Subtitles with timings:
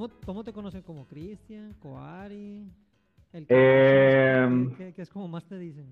[0.00, 0.80] ¿Cómo, cómo te conocen?
[0.80, 1.74] ¿Como Cristian?
[1.74, 2.64] ¿Coari?
[3.34, 5.84] El ¿Qué, qué es como más te dicen?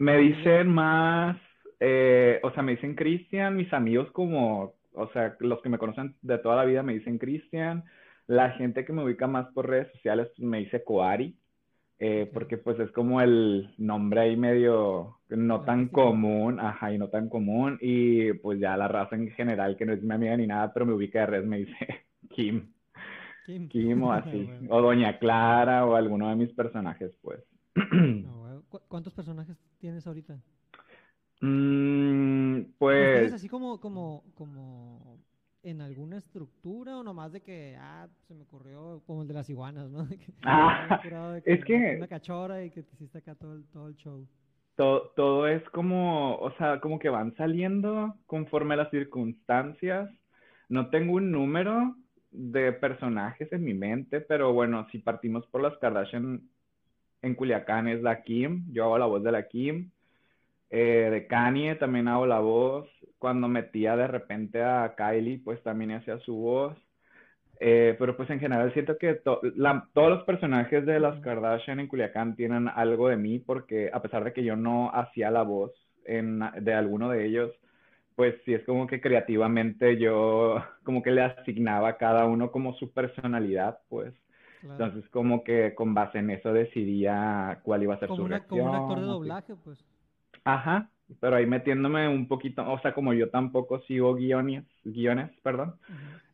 [0.00, 1.36] Me dicen más,
[1.78, 6.16] eh, o sea, me dicen Cristian, mis amigos como, o sea, los que me conocen
[6.22, 7.84] de toda la vida me dicen Cristian,
[8.26, 11.36] la gente que me ubica más por redes sociales me dice Coari,
[12.00, 17.06] eh, porque pues es como el nombre ahí medio no tan común, ajá, y no
[17.08, 20.48] tan común, y pues ya la raza en general, que no es mi amiga ni
[20.48, 21.76] nada, pero me ubica de redes, me dice
[22.30, 22.72] Kim,
[23.44, 23.68] Kim.
[23.68, 27.42] Kim o así, o Doña Clara, o alguno de mis personajes, pues.
[28.24, 28.62] No.
[28.68, 30.38] ¿Cu- ¿Cuántos personajes tienes ahorita?
[31.40, 33.12] Mm, ¿Los pues...
[33.14, 35.18] tienes así como, como, como
[35.62, 39.50] en alguna estructura o nomás de que, ah, se me ocurrió como el de las
[39.50, 40.04] iguanas, ¿no?
[40.06, 43.64] De que Ah, de es que- Una cachora y que te hiciste acá todo el,
[43.66, 44.26] todo el show.
[44.76, 50.08] To- todo es como, o sea, como que van saliendo conforme las circunstancias.
[50.68, 51.94] No tengo un número
[52.32, 56.40] de personajes en mi mente, pero bueno, si partimos por las Kardashian
[57.22, 59.90] en Culiacán es la Kim, yo hago la voz de la Kim.
[60.70, 62.88] Eh, de Kanye también hago la voz.
[63.18, 66.76] Cuando metía de repente a Kylie, pues también hacía su voz.
[67.60, 71.20] Eh, pero pues en general siento que to- la- todos los personajes de las.
[71.20, 75.30] Kardashian en Culiacán tienen algo de mí porque a pesar de que yo no hacía
[75.30, 75.70] la voz
[76.04, 77.52] en, de alguno de ellos,
[78.16, 82.74] pues sí es como que creativamente yo como que le asignaba a cada uno como
[82.74, 84.14] su personalidad, pues.
[84.60, 84.88] Claro.
[84.88, 88.46] Entonces como que con base en eso decidía cuál iba a ser Como, su una-
[88.46, 89.36] como un actor de reacción, así.
[89.36, 89.84] doblaje, pues.
[90.44, 90.90] Ajá,
[91.20, 95.74] pero ahí metiéndome un poquito, o sea, como yo tampoco sigo guiones, guiones, perdón,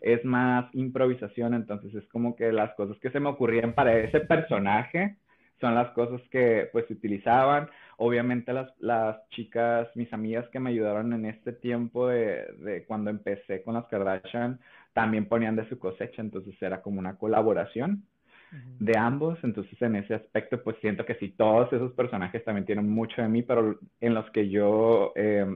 [0.00, 4.20] es más improvisación, entonces es como que las cosas que se me ocurrían para ese
[4.20, 5.18] personaje
[5.60, 7.68] son las cosas que pues se utilizaban.
[8.00, 13.10] Obviamente las, las chicas, mis amigas que me ayudaron en este tiempo de, de cuando
[13.10, 14.60] empecé con las Kardashian,
[14.92, 18.04] también ponían de su cosecha, entonces era como una colaboración
[18.78, 22.88] de ambos, entonces en ese aspecto pues siento que sí, todos esos personajes también tienen
[22.88, 25.46] mucho de mí, pero en los que yo eh,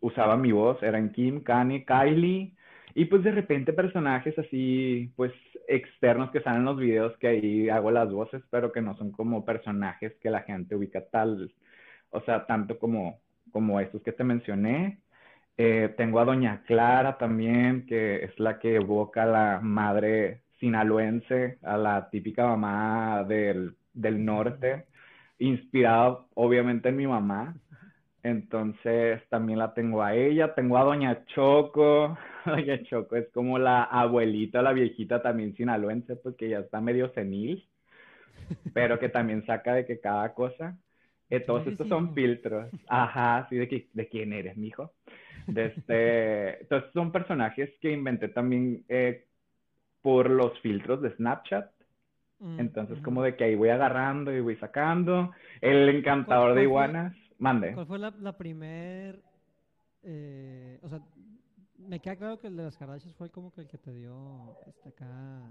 [0.00, 2.52] usaba mi voz eran Kim, Kanye, Kylie
[2.94, 5.32] y pues de repente personajes así pues
[5.68, 9.10] externos que salen en los videos que ahí hago las voces, pero que no son
[9.12, 11.50] como personajes que la gente ubica tal,
[12.14, 13.20] o sea, tanto como,
[13.52, 15.02] como estos que te mencioné.
[15.56, 21.58] Eh, tengo a Doña Clara también, que es la que evoca a la madre sinaloense,
[21.62, 24.86] a la típica mamá del, del norte,
[25.38, 27.56] inspirada obviamente en mi mamá.
[28.22, 32.18] Entonces también la tengo a ella, tengo a Doña Choco.
[32.46, 37.68] Doña Choco es como la abuelita, la viejita también sinaloense, porque ya está medio senil,
[38.72, 40.76] pero que también saca de que cada cosa.
[41.36, 42.70] Eh, todos estos son filtros.
[42.88, 44.92] Ajá, sí, de, que, de quién eres, mijo.
[45.46, 49.26] De este, entonces son personajes que inventé también eh,
[50.02, 51.70] por los filtros de Snapchat.
[52.40, 55.32] Mm, Entonces, como de que ahí voy agarrando y voy sacando.
[55.60, 57.74] El encantador ¿Cuál- de iguanas, mande.
[57.74, 59.22] ¿Cuál fue la, la primer,
[60.02, 61.00] eh, o sea,
[61.78, 64.56] me queda claro que el de las Kardashians fue como que el que te dio
[64.66, 65.50] este acá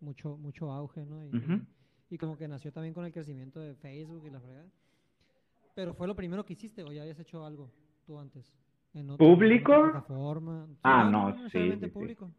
[0.00, 1.24] mucho mucho auge, ¿no?
[1.26, 1.62] Y,
[2.10, 4.68] y como que nació también con el crecimiento de Facebook y la fregada.
[5.78, 7.70] Pero fue lo primero que hiciste o ya habías hecho algo
[8.04, 8.52] tú antes.
[8.94, 9.74] En otra- en otra ¿Público?
[10.72, 11.94] Sí, Ah, no, sí, necesariamente sí, sí.
[11.94, 12.30] público.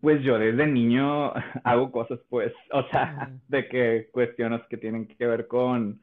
[0.00, 1.32] Pues yo desde niño
[1.64, 3.30] hago cosas, pues, o sea, Ajá.
[3.48, 6.00] de que cuestiones que tienen que ver con,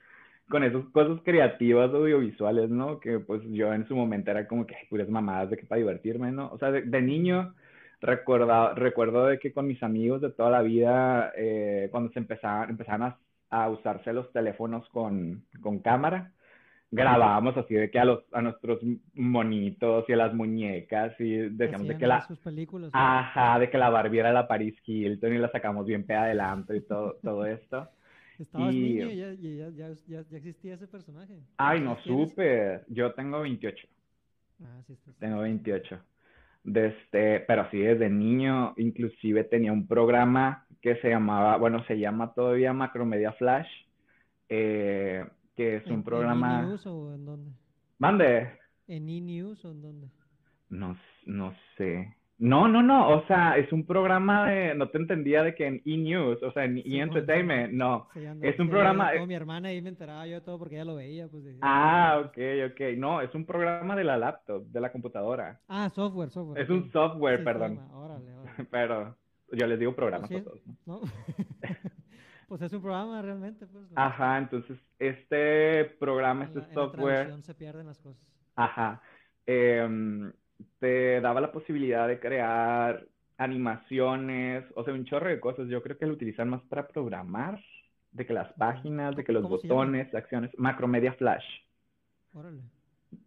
[0.49, 2.99] con esas cosas creativas audiovisuales, ¿no?
[2.99, 5.79] Que pues yo en su momento era como que, ay, puras mamadas de que para
[5.79, 6.49] divertirme, ¿no?
[6.51, 7.55] O sea, de, de niño
[8.01, 12.69] recuerda, recuerdo de que con mis amigos de toda la vida, eh, cuando se empezaban,
[12.69, 13.19] empezaban a,
[13.53, 16.31] a usarse los teléfonos con, con cámara,
[16.91, 18.79] grabábamos así de que a los, a nuestros
[19.13, 22.91] monitos y a las muñecas y decíamos de que la, sus películas.
[22.93, 26.75] Ajá, de que la Barbie era la Paris Hilton y la sacamos bien pe adelante
[26.77, 27.89] y todo, todo esto.
[28.39, 31.33] Estabas y- niño y ya, y ya, ya, ya, existía ese personaje.
[31.57, 32.81] Ay, no supe.
[32.89, 33.87] Yo tengo 28.
[34.63, 35.13] Ah, sí, sí, sí.
[35.19, 35.99] Tengo 28.
[36.63, 42.33] Desde, pero sí, desde niño, inclusive tenía un programa que se llamaba, bueno, se llama
[42.35, 43.67] todavía Macromedia Flash,
[44.49, 45.25] eh,
[45.55, 46.61] que es ¿En- un ¿En programa...
[46.61, 47.51] E-News o en dónde?
[47.99, 48.59] Mande.
[48.87, 50.07] ¿En E-News o en dónde?
[50.69, 52.15] No, no sé.
[52.39, 55.81] No, no, no, o sea, es un programa de, no te entendía de que en
[55.85, 56.17] E!
[56.17, 56.97] o sea, en Sí, E!
[56.97, 57.77] bueno, Entertainment, sí.
[57.77, 58.07] no.
[58.13, 60.75] Sí, Es un sí, programa- Como mi hermana ahí me enteraba yo de todo porque
[60.75, 61.27] ella lo veía.
[61.29, 62.37] Pues, Ah, ok,
[62.71, 62.81] ok.
[62.97, 65.61] No, es un programa de la laptop, de la computadora.
[65.69, 66.61] Ah, software, software.
[66.61, 67.79] Es un software, Sí, perdón.
[67.93, 68.67] Órale, órale.
[68.71, 69.15] Pero
[69.51, 70.75] yo les digo programas Pues a todos, ¿no?
[70.85, 71.01] ¿no?
[72.47, 73.89] pues es un programa realmente, pues.
[73.91, 73.99] ¿no?
[74.01, 78.23] Ajá, entonces este programa, este la- en la software, se pierden las cosas.
[78.55, 79.01] ajá,
[79.45, 80.31] em,
[80.79, 83.05] te daba la posibilidad de crear
[83.37, 85.67] animaciones, o sea, un chorro de cosas.
[85.67, 87.59] Yo creo que lo utilizan más para programar,
[88.11, 91.43] de que las páginas, de que los botones, acciones, Macromedia Flash.
[92.33, 92.63] Órale.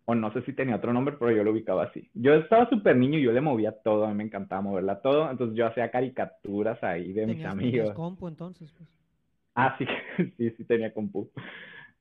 [0.04, 2.10] O no sé si tenía otro nombre, pero yo lo ubicaba así.
[2.14, 5.30] Yo estaba súper niño y yo le movía todo, a mí me encantaba moverla todo,
[5.30, 7.92] entonces yo hacía caricaturas ahí de mis amigos.
[7.94, 8.72] compu entonces?
[8.76, 8.88] Pues?
[9.54, 9.86] Ah, sí,
[10.36, 11.30] sí, sí tenía compu.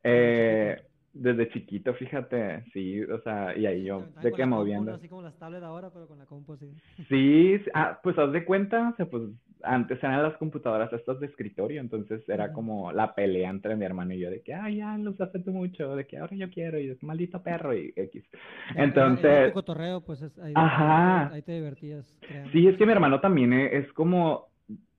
[0.03, 0.77] Eh,
[1.15, 4.93] desde chiquito, fíjate, sí, o sea, y ahí yo, de que moviendo.
[4.93, 6.69] Así como las tablets ahora, pero con la compu, sí.
[7.07, 9.23] Sí, ah, pues haz de cuenta, o sea, pues
[9.63, 14.13] antes eran las computadoras estas de escritorio, entonces era como la pelea entre mi hermano
[14.13, 16.79] y yo, de que, ay, ya lo usaste tú mucho, de que ahora yo quiero,
[16.79, 18.23] y es maldito perro, y X.
[18.75, 19.53] Entonces...
[19.53, 21.31] cotorreo, pues ahí, Ajá.
[21.31, 22.05] ahí te divertías.
[22.51, 24.49] Sí, es que mi hermano también es como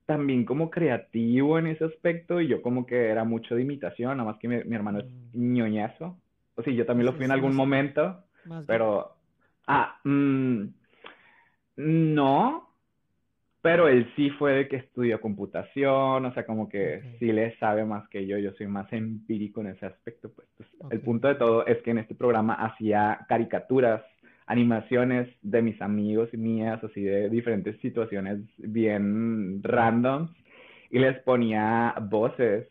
[0.07, 4.31] también como creativo en ese aspecto y yo como que era mucho de imitación, nada
[4.31, 5.53] más que mi, hermano es mm.
[5.53, 6.17] ñoñazo.
[6.55, 8.23] O sea, yo también lo fui en algún momento,
[8.65, 9.13] pero...
[9.67, 10.63] Ah, mm,
[11.75, 12.69] no,
[13.61, 17.83] pero él sí fue de que estudió computación, o sea, como que sí le sabe
[17.83, 20.47] más que yo, yo soy más empírico en ese aspecto, pues.
[20.89, 24.01] El punto de todo es que en este programa hacía caricaturas
[24.47, 30.29] animaciones de mis amigos y mías, así de diferentes situaciones bien random,
[30.89, 32.67] y les ponía voces,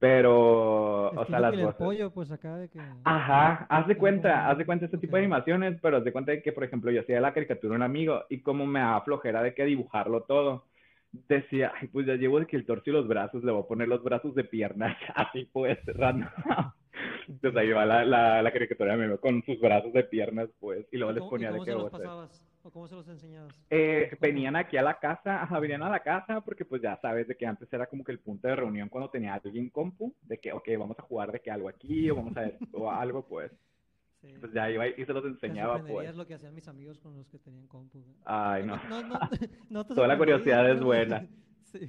[0.00, 1.76] pero, o sea, las voces...
[1.76, 2.80] Pollo, pues acá de que...
[3.04, 6.32] Ajá, haz de cuenta, haz de cuenta este tipo de animaciones, pero haz de cuenta
[6.32, 9.00] de que, por ejemplo, yo hacía la caricatura de un amigo, y como me daba
[9.02, 10.64] flojera de que dibujarlo todo,
[11.28, 13.66] decía, ay, pues ya llevo de que el torso y los brazos, le voy a
[13.66, 16.28] poner los brazos de piernas, así pues, random.
[17.28, 20.96] Entonces ahí va la, la, la caricatura de con sus brazos de piernas, pues, y
[20.96, 22.44] luego les ponía de qué se los pasabas?
[22.62, 23.54] ¿O cómo se los enseñabas?
[23.68, 27.28] Eh, venían aquí a la casa, ajá, venían a la casa porque pues ya sabes
[27.28, 30.38] de que antes era como que el punto de reunión cuando tenía alguien compu, de
[30.38, 33.26] que, ok, vamos a jugar de que algo aquí o vamos a ver o algo,
[33.26, 33.52] pues.
[34.40, 36.08] Pues ya iba y se los enseñaba, pues.
[36.08, 38.04] Es lo que hacían mis amigos con los que tenían compu.
[38.24, 38.76] Ay, no.
[38.88, 39.18] no, no,
[39.70, 41.26] no Toda la curiosidad es buena.
[41.62, 41.88] sí.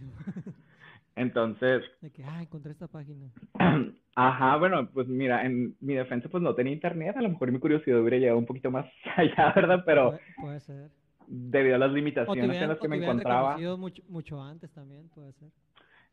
[1.16, 1.84] Entonces...
[2.02, 3.32] De que, ah, encontré esta página.
[4.16, 7.60] Ajá, bueno, pues mira, en mi defensa pues no tenía internet, a lo mejor mi
[7.60, 8.86] curiosidad hubiera llegado un poquito más
[9.16, 9.84] allá, ¿verdad?
[9.86, 10.18] Pero...
[10.42, 10.90] Puede, ser.
[11.28, 13.58] Debido a las limitaciones en las que me encontraba...
[13.78, 15.50] Mucho, mucho antes también, puede ser.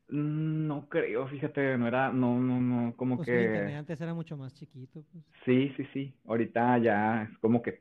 [0.09, 3.45] Mm, no creo, fíjate, no era, no, no, no, como pues que...
[3.45, 5.25] internet antes era mucho más chiquito, pues.
[5.45, 7.81] Sí, sí, sí, ahorita ya es como que,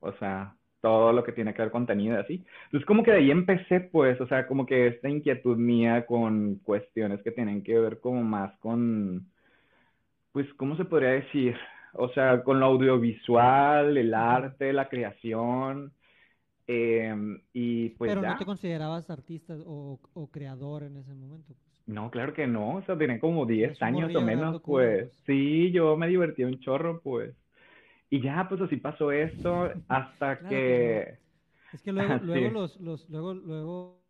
[0.00, 2.44] o sea, todo lo que tiene que ver contenido así.
[2.64, 6.56] Entonces como que de ahí empecé pues, o sea, como que esta inquietud mía con
[6.56, 9.26] cuestiones que tienen que ver como más con,
[10.32, 11.56] pues, ¿cómo se podría decir?
[11.94, 15.92] O sea, con lo audiovisual, el arte, la creación.
[16.72, 21.54] Em, y pues Pero no te considerabas artista o, o, creador en ese momento.
[21.54, 21.82] Pues.
[21.86, 25.12] No, claro que no, o sea, tenía como 10 años o menos, pues.
[25.26, 27.34] Sí, yo me divertí un chorro, pues.
[28.10, 31.18] Y ya, pues así pasó esto hasta que...
[31.72, 34.02] Es que luego, luego los, los, luego, luego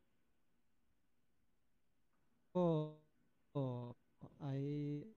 [4.40, 5.14] hay,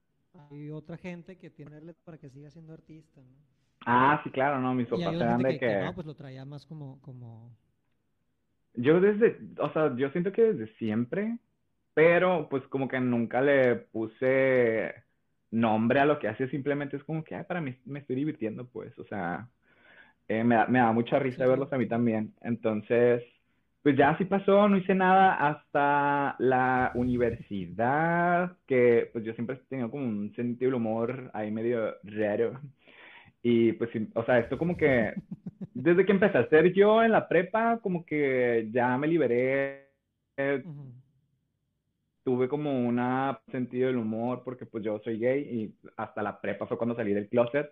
[0.51, 3.55] hay otra gente que tiene para que siga siendo artista, ¿no?
[3.85, 5.81] Ah, sí, claro, no, mis papás eran de que...
[5.81, 7.51] No, pues lo traía más como, como...
[8.73, 11.37] Yo desde, o sea, yo siento que desde siempre,
[11.93, 14.93] pero pues como que nunca le puse
[15.51, 18.97] nombre a lo que hace, simplemente es como que, para mí me estoy divirtiendo, pues,
[18.99, 19.47] o sea,
[20.27, 22.33] eh, me, da, me, da, mucha risa verlos a mí también.
[22.41, 23.23] Entonces,
[23.83, 29.59] pues ya así pasó, no hice nada hasta la universidad, que pues yo siempre he
[29.69, 32.59] tenido como un sentido del humor ahí medio raro.
[33.47, 35.13] Y pues, o sea, esto como que,
[35.75, 39.85] desde que empecé a ser yo en la prepa, como que ya me liberé
[42.23, 42.99] tuve como un
[43.51, 47.13] sentido del humor porque pues yo soy gay y hasta la prepa fue cuando salí
[47.13, 47.69] del closet.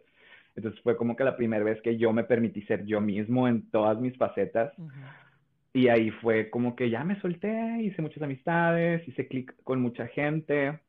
[0.55, 3.67] Entonces fue como que la primera vez que yo me permití ser yo mismo en
[3.71, 4.71] todas mis facetas.
[5.73, 10.05] Y ahí fue como que ya me solté, hice muchas amistades, hice clic con mucha
[10.05, 10.79] gente.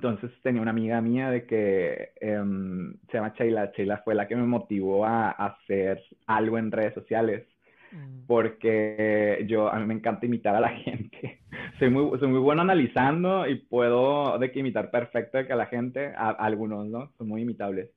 [0.00, 3.70] Entonces tenía una amiga mía de que em, se llama Sheila.
[3.76, 7.46] Sheila fue la que me motivó a hacer algo en redes sociales.
[7.92, 8.26] Mm.
[8.28, 11.40] porque yo, a mí me encanta imitar a la gente.
[11.78, 15.56] soy, muy, soy muy bueno analizando y puedo de que imitar perfecto de que a
[15.56, 17.12] la gente, a, algunos, ¿no?
[17.18, 17.90] Son muy imitables.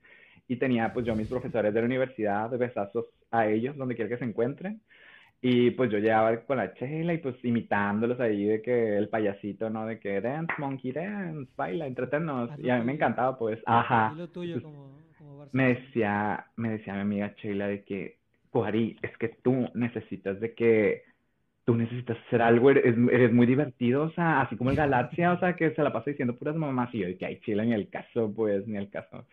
[0.48, 4.10] Y tenía pues yo mis profesores de la universidad, de besazos a ellos, donde quiera
[4.10, 4.82] que se encuentren.
[5.46, 9.70] Y pues yo llegaba con la chela y pues imitándolos ahí de que el payasito,
[9.70, 9.86] ¿no?
[9.86, 12.50] De que dance, monkey, dance, baila, entretenos.
[12.58, 14.16] Y a mí me encantaba pues, ajá.
[15.52, 18.20] me decía, me decía mi amiga Sheila de que
[18.54, 21.04] Ari, es que tú necesitas de que,
[21.66, 25.40] tú necesitas hacer algo, eres, eres, muy divertido, o sea, así como el Galaxia, o
[25.40, 27.74] sea, que se la pasa diciendo puras mamás y yo de que hay chile ni
[27.74, 29.26] el caso, pues, ni el caso.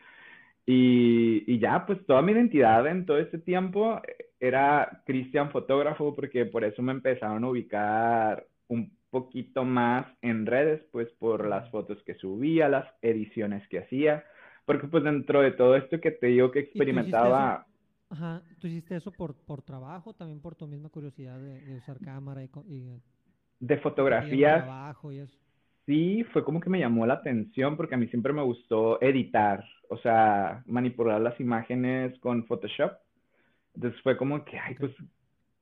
[0.66, 4.00] Y, y ya, pues toda mi identidad en todo este tiempo
[4.40, 10.82] era Cristian Fotógrafo porque por eso me empezaron a ubicar un poquito más en redes,
[10.92, 14.24] pues por las fotos que subía, las ediciones que hacía,
[14.64, 17.66] porque pues dentro de todo esto que te digo que experimentaba...
[18.08, 22.42] Ajá, ¿tú hiciste eso por, por trabajo, también por tu misma curiosidad de, usar cámara
[22.42, 22.50] y...
[22.66, 23.00] y
[23.60, 24.64] de fotografías.
[25.86, 29.64] Sí, fue como que me llamó la atención porque a mí siempre me gustó editar,
[29.88, 32.92] o sea, manipular las imágenes con Photoshop.
[33.74, 34.92] Entonces fue como que, ay, pues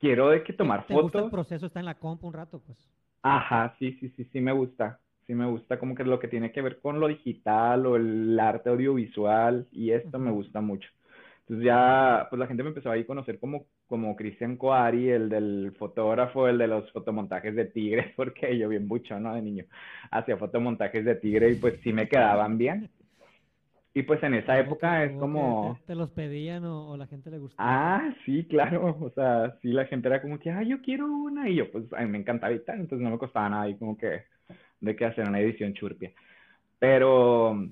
[0.01, 1.03] quiero de que tomar fotos.
[1.05, 2.79] Gusta el proceso está en la compu un rato, pues.
[3.23, 5.01] Ajá, sí, sí, sí, sí me gusta.
[5.27, 8.39] Sí me gusta como que lo que tiene que ver con lo digital o el
[8.41, 10.89] arte audiovisual y esto me gusta mucho.
[11.41, 15.75] Entonces ya, pues la gente me empezó a conocer como, como Cristian Coari, el del
[15.79, 19.35] fotógrafo, el de los fotomontajes de tigre, porque yo bien mucho, ¿no?
[19.35, 19.65] De niño,
[20.11, 22.91] hacía fotomontajes de tigre y pues sí me quedaban bien.
[23.99, 25.77] Y pues en esa época es como...
[25.85, 27.97] Te, los pedían o, la gente le gustaba?
[27.97, 28.97] Ah, sí, claro.
[29.01, 31.49] O sea, sí, la gente era como que, ah, yo quiero una.
[31.49, 32.79] Y yo, pues, a mí me encantaba y tal.
[32.79, 34.23] Entonces no me costaba nada ahí como que
[34.81, 36.13] de que hacer una edición churpia.
[36.79, 37.67] Pero,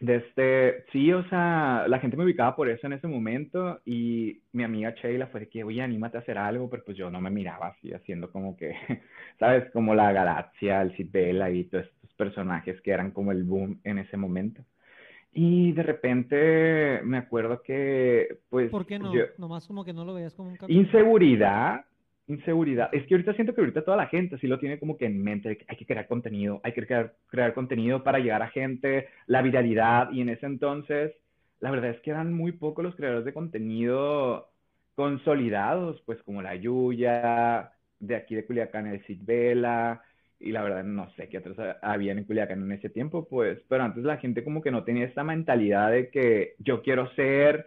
[0.00, 4.40] de este, sí, o sea, la gente me ubicaba por eso en ese momento y
[4.50, 7.20] mi amiga Sheila fue de que, oye, anímate a hacer algo, pero pues yo no
[7.20, 8.74] me miraba así, haciendo como que,
[9.38, 9.70] ¿sabes?
[9.70, 13.98] Como la Galaxia, el Citbela y todos estos personajes que eran como el boom en
[13.98, 14.64] ese momento.
[15.32, 18.70] Y de repente me acuerdo que, pues...
[18.70, 19.12] ¿Por qué no?
[19.38, 21.84] Nomás como que no lo veías como un Inseguridad,
[22.26, 22.88] inseguridad.
[22.92, 25.22] Es que ahorita siento que ahorita toda la gente sí lo tiene como que en
[25.22, 29.42] mente, hay que crear contenido, hay que crear, crear contenido para llegar a gente, la
[29.42, 30.10] viralidad.
[30.10, 31.12] Y en ese entonces,
[31.60, 34.48] la verdad es que eran muy pocos los creadores de contenido
[34.94, 40.02] consolidados, pues como la Yuya, de aquí de Culiacán, el Sid Vela,
[40.38, 43.84] y la verdad no sé qué otros habían en Culiacán en ese tiempo, pues, pero
[43.84, 47.66] antes la gente como que no tenía esta mentalidad de que yo quiero ser,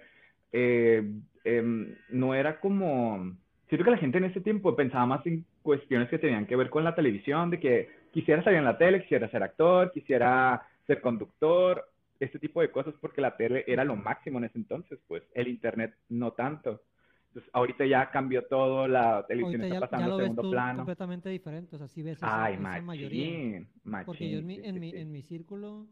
[0.52, 1.04] eh,
[1.44, 3.36] em, no era como,
[3.68, 6.70] siento que la gente en ese tiempo pensaba más en cuestiones que tenían que ver
[6.70, 11.02] con la televisión, de que quisiera salir en la tele, quisiera ser actor, quisiera ser
[11.02, 11.86] conductor,
[12.20, 15.48] este tipo de cosas, porque la tele era lo máximo en ese entonces, pues, el
[15.48, 16.82] internet no tanto.
[17.30, 20.78] Entonces, ahorita ya cambió todo, la televisión está pasando a segundo plano.
[20.78, 23.68] completamente diferente, o sea, sí ves esa, Ay, mayoría.
[24.06, 25.88] Porque yo en mi, en, mi, en mi círculo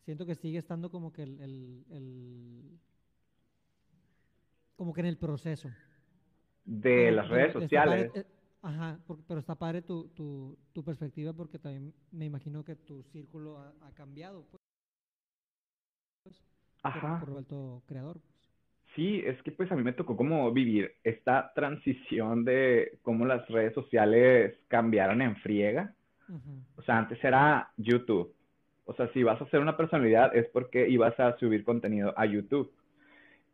[0.00, 2.80] siento que sigue estando como que el, el, el
[4.74, 5.70] como que en el proceso.
[6.64, 8.10] De las redes sociales.
[8.16, 8.26] Eh,
[8.62, 8.98] ajá,
[9.28, 13.72] pero está padre tu, tu, tu, perspectiva porque también me imagino que tu círculo ha,
[13.82, 14.60] ha cambiado, pues.
[16.82, 17.20] Ajá.
[17.20, 18.20] Por, por creador.
[18.94, 23.46] Sí, es que pues a mí me tocó como vivir esta transición de cómo las
[23.48, 25.94] redes sociales cambiaron en friega.
[26.76, 28.32] O sea, antes era YouTube.
[28.86, 32.26] O sea, si vas a hacer una personalidad es porque ibas a subir contenido a
[32.26, 32.70] YouTube.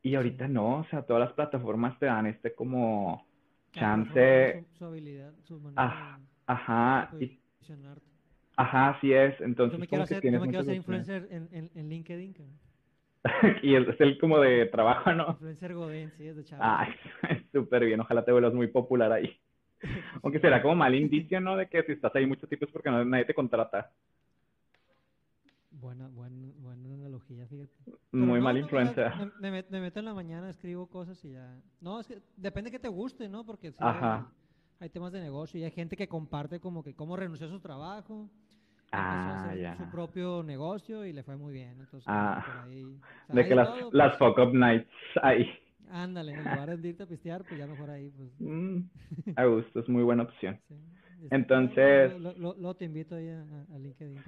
[0.02, 3.26] Y ahorita no, o sea, todas las plataformas te dan este como
[3.72, 4.64] chance.
[4.72, 7.10] Su, habilidad, su manera ajá.
[7.20, 7.38] Y,
[8.56, 9.40] ajá, así es.
[9.40, 12.34] Entonces, yo me quiero hacer, yo me quiero hacer influencer en, en, en LinkedIn.
[13.62, 15.28] y es el como de trabajo, ¿no?
[15.30, 16.88] Influencer Godín, sí, es de chaval.
[17.22, 19.38] Ay, súper bien, ojalá te vuelvas muy popular ahí.
[20.22, 21.56] Aunque será como mal indicio, ¿no?
[21.56, 23.90] De que si estás ahí mucho tiempo es porque nadie te contrata.
[25.70, 27.72] Buena, buena, buena analogía, fíjate.
[28.12, 29.14] Muy mal influencia.
[29.40, 31.58] Me, me, meto en la mañana, escribo cosas y ya.
[31.80, 33.46] No, es que depende que te guste, ¿no?
[33.46, 34.30] Porque Ajá.
[34.78, 37.50] Hay, hay, temas de negocio y hay gente que comparte como que cómo renunció a
[37.50, 38.28] su trabajo
[38.92, 39.76] Ah, ya.
[39.76, 41.76] Su propio negocio y le fue muy bien.
[41.78, 44.90] Entonces, ah, por ahí, de que las, las fuck up nights
[45.22, 45.48] ahí.
[45.90, 48.10] Ándale, en lugar de irte a pistear, pues ya mejor ahí.
[48.10, 48.30] Pues.
[48.38, 48.80] Mm,
[49.36, 50.60] a gusto, es muy buena opción.
[51.30, 52.18] Entonces.
[52.20, 53.42] Luego te invito ahí a,
[53.74, 54.22] a LinkedIn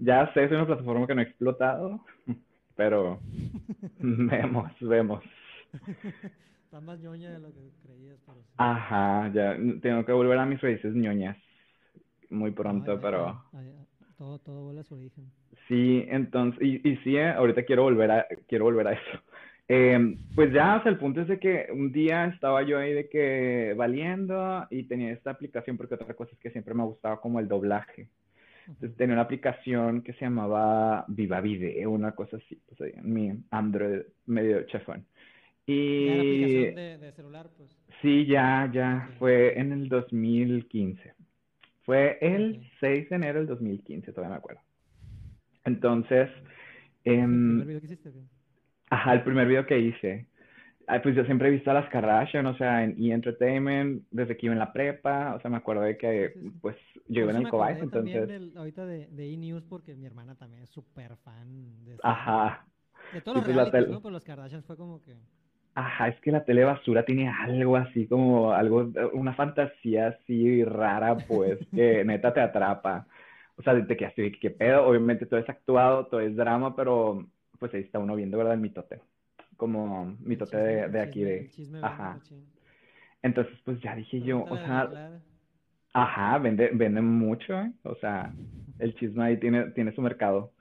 [0.00, 2.04] Ya sé, es una plataforma que no he explotado,
[2.76, 3.20] pero
[3.98, 5.24] vemos, vemos.
[6.64, 8.18] Está más ñoña de lo que creías.
[8.26, 11.36] Pero Ajá, ya tengo que volver a mis raíces ñoñas
[12.34, 13.42] muy pronto, pero
[14.16, 15.30] todo, todo vuelve a su origen.
[15.68, 19.02] Sí, entonces, y, y sí, eh, ahorita quiero volver a, quiero volver a eso.
[19.66, 23.08] Eh, pues ya, o el punto es de que un día estaba yo ahí de
[23.08, 27.18] que valiendo y tenía esta aplicación, porque otra cosa es que siempre me ha gustado
[27.22, 28.10] como el doblaje.
[28.66, 33.12] Entonces tenía una aplicación que se llamaba Viva Video, una cosa así, pues ahí en
[33.12, 35.06] mi Android medio chefón.
[35.66, 36.08] Y...
[36.08, 37.74] ¿La aplicación de, de, celular, pues?
[38.02, 41.14] Sí, ya, ya, fue en el 2015.
[41.84, 44.60] Fue el 6 de enero del 2015, todavía me acuerdo.
[45.64, 46.30] Entonces...
[47.04, 48.12] ¿El primer em, video que hiciste?
[48.90, 50.26] Ajá, el primer video que hice.
[51.02, 53.12] pues yo siempre he visto a las Kardashian, o sea, en E!
[53.12, 56.76] Entertainment, desde que iba en la prepa, o sea, me acuerdo de que, pues,
[57.08, 58.28] yo iba en el COVID, entonces...
[58.28, 59.62] Del, ahorita de, de E!
[59.68, 61.98] porque mi hermana también es súper fan de...
[62.02, 62.66] Ajá.
[63.12, 64.00] De todos los pues realities, ¿no?
[64.00, 65.16] Pero los Kardashian fue como que...
[65.74, 71.16] Ajá, es que la tele basura tiene algo así como algo, una fantasía así rara,
[71.16, 73.06] pues, que neta te atrapa.
[73.56, 74.86] O sea, te quedas así, ¿qué pedo?
[74.86, 77.26] Obviamente todo es actuado, todo es drama, pero
[77.58, 78.54] pues ahí está uno viendo, ¿verdad?
[78.54, 79.00] El mitote.
[79.56, 81.50] Como mitote de, de aquí, de...
[81.82, 82.18] Ajá.
[83.22, 84.90] Entonces, pues ya dije yo, o sea,
[85.92, 87.72] ajá, vende, vende mucho, ¿eh?
[87.84, 88.32] O sea,
[88.78, 90.52] el chisme ahí tiene, tiene su mercado.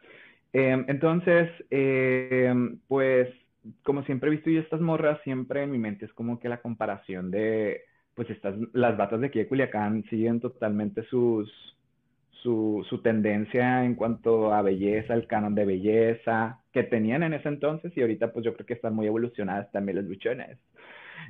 [0.54, 3.28] Em, entonces, em, pues
[3.84, 6.62] como siempre he visto yo estas morras, siempre en mi mente es como que la
[6.62, 7.82] comparación de,
[8.16, 11.52] pues estas, las batas de aquí de Culiacán siguen totalmente sus,
[12.42, 17.48] su, su tendencia en cuanto a belleza, el canon de belleza que tenían en ese
[17.48, 20.60] entonces y ahorita pues yo creo que están muy evolucionadas también las luchones.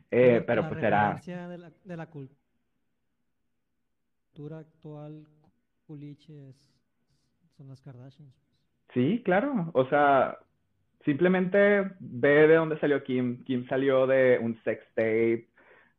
[0.10, 1.20] Eh, pero pues era...
[1.26, 2.38] De la, de la cultura
[4.60, 5.28] actual
[5.86, 6.56] culiches
[7.58, 8.34] son las Kardashians.
[8.94, 9.70] Sí, claro.
[9.74, 10.38] O sea,
[11.06, 13.44] simplemente ve de dónde salió Kim.
[13.44, 15.48] Kim salió de un sex tape,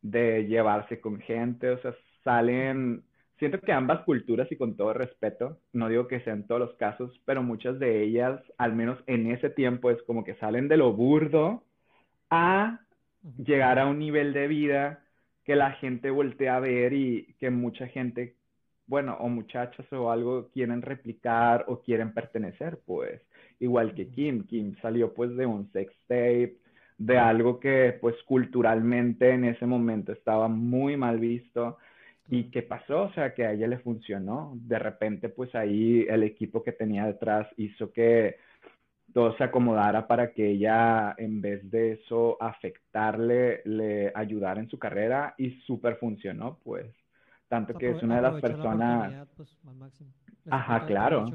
[0.01, 3.03] de llevarse con gente, o sea, salen,
[3.39, 7.19] siento que ambas culturas y con todo respeto, no digo que sean todos los casos,
[7.25, 10.93] pero muchas de ellas, al menos en ese tiempo, es como que salen de lo
[10.93, 11.63] burdo
[12.29, 12.81] a
[13.37, 15.03] llegar a un nivel de vida
[15.43, 18.35] que la gente voltea a ver y que mucha gente,
[18.87, 23.21] bueno, o muchachas o algo quieren replicar o quieren pertenecer, pues
[23.59, 24.45] igual que Kim.
[24.45, 26.57] Kim salió pues de un sex tape,
[26.97, 31.77] de algo que pues culturalmente en ese momento estaba muy mal visto.
[32.29, 33.03] ¿Y qué pasó?
[33.03, 34.53] O sea, que a ella le funcionó.
[34.55, 38.37] De repente, pues ahí el equipo que tenía detrás hizo que
[39.13, 44.79] todo se acomodara para que ella, en vez de eso afectarle, le ayudara en su
[44.79, 47.04] carrera y súper funcionó, pues.
[47.47, 49.27] Tanto que es una de las personas...
[49.35, 49.57] Pues,
[50.49, 51.25] Ajá, claro.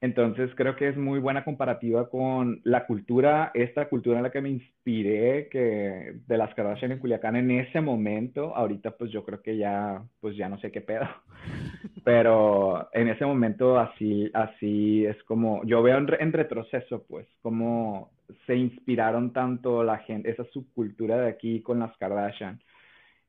[0.00, 4.40] Entonces creo que es muy buena comparativa con la cultura, esta cultura en la que
[4.40, 9.42] me inspiré, que de las Kardashian en Culiacán en ese momento, ahorita pues yo creo
[9.42, 11.04] que ya, pues ya no sé qué pedo,
[12.04, 18.12] pero en ese momento así, así es como, yo veo en, retroceso pues, como
[18.46, 22.60] se inspiraron tanto la gente, esa subcultura de aquí con las Kardashian.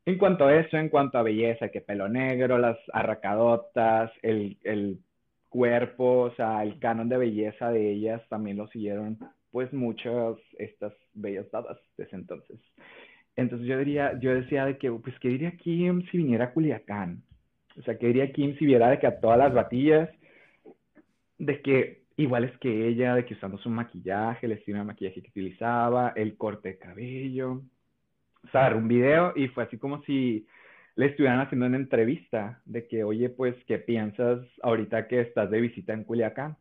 [0.10, 4.98] En cuanto a eso, en cuanto a belleza, que pelo negro, las arracadotas, el, el
[5.50, 9.20] cuerpo, o sea, el canon de belleza de ellas también lo siguieron
[9.52, 12.60] pues muchas estas bellas dadas desde entonces.
[13.36, 17.22] Entonces yo diría, yo decía de que, pues, ¿qué diría Kim si viniera a Culiacán?
[17.78, 20.10] O sea, ¿qué diría Kim si viera de que a todas las batillas,
[21.38, 25.30] de que iguales que ella, de que usando su maquillaje, el estilo de maquillaje que
[25.30, 27.62] utilizaba, el corte de cabello,
[28.76, 30.48] un video y fue así como si
[30.96, 35.62] le estuvieran haciendo una entrevista de que, oye, pues, ¿qué piensas ahorita que estás de
[35.62, 36.58] visita en Culiacán?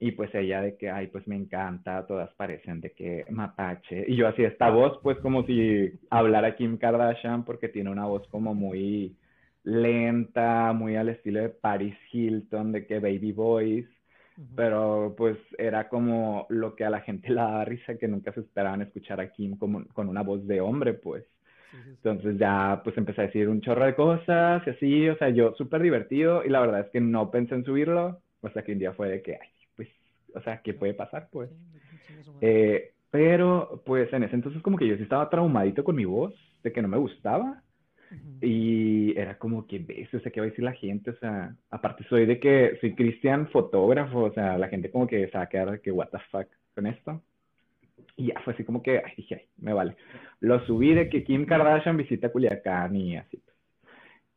[0.00, 4.04] Y pues ella de que, ay, pues me encanta, todas parecen de que mapache.
[4.08, 8.26] Y yo así, esta voz, pues como si hablara Kim Kardashian, porque tiene una voz
[8.28, 9.16] como muy
[9.64, 13.32] lenta, muy al estilo de Paris Hilton, de que baby
[14.54, 18.40] Pero pues era como lo que a la gente le daba risa, que nunca se
[18.40, 21.24] esperaban escuchar a Kim como, con una voz de hombre, pues.
[21.86, 25.54] Entonces ya pues empecé a decir un chorro de cosas y así, o sea, yo
[25.54, 28.78] súper divertido y la verdad es que no pensé en subirlo, o sea que un
[28.78, 29.88] día fue de que, ay, pues,
[30.34, 31.28] o sea, ¿qué puede pasar?
[31.30, 31.50] Pues.
[32.40, 36.34] Eh, pero pues en ese entonces como que yo sí estaba traumadito con mi voz,
[36.62, 37.62] de que no me gustaba.
[38.40, 41.10] Y era como que, ves, o sea, ¿qué va a decir la gente?
[41.10, 45.28] O sea, aparte soy de que soy Cristian fotógrafo, o sea, la gente como que
[45.28, 47.22] se va a quedar de que, what the fuck con esto.
[48.16, 49.96] Y ya fue así como que, ay, dije, me vale.
[50.40, 53.42] Lo subí de que Kim Kardashian visita Culiacán y así.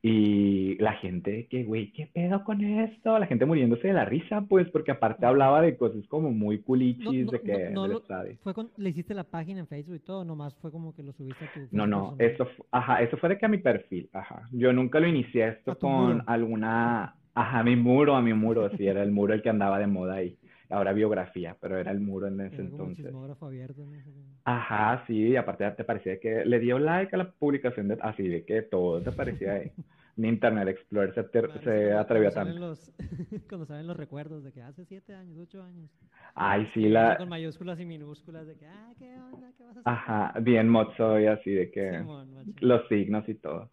[0.04, 3.20] Y la gente, que, güey, ¿qué pedo con esto?
[3.20, 7.30] La gente muriéndose de la risa, pues, porque aparte hablaba de cosas como muy culichis
[7.30, 8.02] de que no, no,
[8.42, 11.14] fue con, le hiciste la página en Facebook y todo, nomás fue como que lo
[11.14, 14.48] subiste a tu No, no, eso, ajá, eso fue de que a mi perfil, ajá.
[14.52, 19.04] Yo nunca lo inicié esto con alguna, ajá, mi muro, a mi muro, sí, era
[19.04, 20.36] el muro el que andaba de moda ahí
[20.72, 23.14] ahora biografía, pero era el muro en ese entonces.
[23.42, 23.86] abierto,
[24.44, 28.28] Ajá, sí, y aparte te parecía que le dio like a la publicación de, así
[28.28, 29.72] de que todo te parecía ahí.
[30.18, 31.14] Ni Internet Explorer
[31.64, 32.60] se, atrevió tanto.
[32.60, 32.92] Los,
[33.50, 35.90] cuando saben los recuerdos de que hace siete años, ocho años.
[36.36, 37.18] Ay, sí, la...
[37.18, 39.52] Con mayúsculas y minúsculas de que, ah, ¿qué onda?
[39.58, 39.94] ¿Qué vas a hacer?
[39.94, 42.04] Ajá, bien mozo y así de que
[42.60, 43.70] los signos y todo.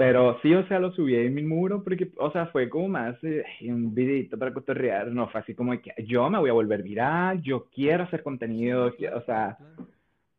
[0.00, 3.22] Pero sí, o sea, lo subí en mi muro porque, o sea, fue como más
[3.22, 6.82] eh, un videito para cotorrear, no fue así como que yo me voy a volver
[6.82, 9.58] viral, yo quiero hacer contenido, o sea,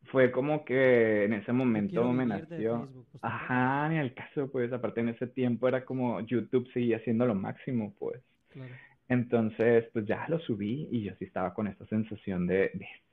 [0.06, 2.90] fue como que en ese momento me nació.
[2.92, 7.28] Pues, Ajá, ni al caso, pues, aparte en ese tiempo era como YouTube seguía siendo
[7.28, 8.20] lo máximo, pues.
[9.12, 12.72] Entonces, pues ya lo subí y yo sí estaba con esta sensación de,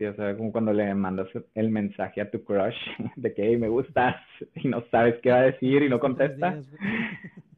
[0.08, 2.76] o sea, como cuando le mandas el mensaje a tu crush
[3.16, 4.14] de que me gustas
[4.54, 6.56] y no sabes qué va a decir y no contesta.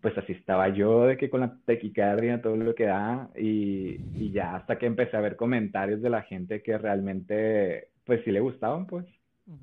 [0.01, 4.31] Pues así estaba yo, de que con la tequicardia, todo lo que da, y, y
[4.33, 8.41] ya hasta que empecé a ver comentarios de la gente que realmente, pues sí le
[8.41, 9.05] gustaban, pues.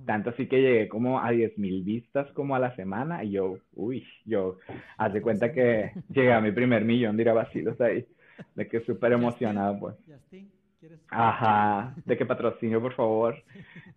[0.05, 4.05] Tanto así que llegué como a 10.000 vistas como a la semana y yo, uy,
[4.25, 4.59] yo,
[4.97, 8.05] haz de cuenta que llegué a mi primer millón de vacilos ahí,
[8.55, 9.95] de que súper emocionado pues.
[11.09, 13.35] Ajá, de que patrocinio, por favor.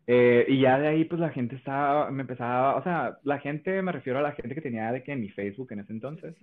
[0.06, 3.82] Eh, y ya de ahí, pues la gente estaba, me empezaba, o sea, la gente,
[3.82, 6.34] me refiero a la gente que tenía de que en mi Facebook en ese entonces,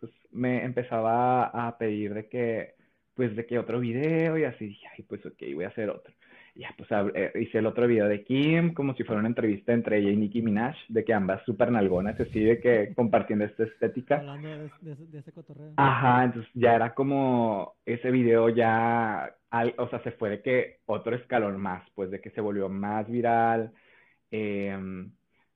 [0.00, 2.74] pues me empezaba a pedir de que,
[3.14, 6.12] pues de que otro video y así, dije, ay, pues ok, voy a hacer otro
[6.56, 9.98] ya, pues eh, hice el otro video de Kim, como si fuera una entrevista entre
[9.98, 14.18] ella y Nicki Minaj, de que ambas súper nalgonas, así de que compartiendo esta estética.
[14.18, 14.48] Hablando
[14.80, 15.72] de, ese cotorreo.
[15.76, 19.34] Ajá, entonces ya era como ese video ya,
[19.78, 23.10] o sea, se fue de que otro escalón más, pues de que se volvió más
[23.10, 23.72] viral.
[24.30, 25.10] Em,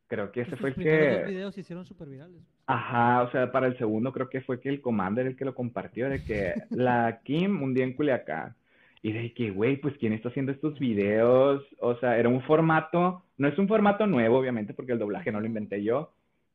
[0.09, 1.19] creo que ese fue el que...
[1.21, 2.43] Los videos se hicieron súper virales.
[2.67, 5.55] Ajá, o sea, para el segundo creo que fue que el Commander el que lo
[5.55, 8.57] compartió, de que la Kim un día en Culiacán
[9.03, 11.65] y de que, güey, pues ¿quién está haciendo estos videos?
[11.81, 15.41] O sea, era un formato, no es un formato nuevo, obviamente, porque el doblaje no
[15.41, 16.13] lo inventé yo,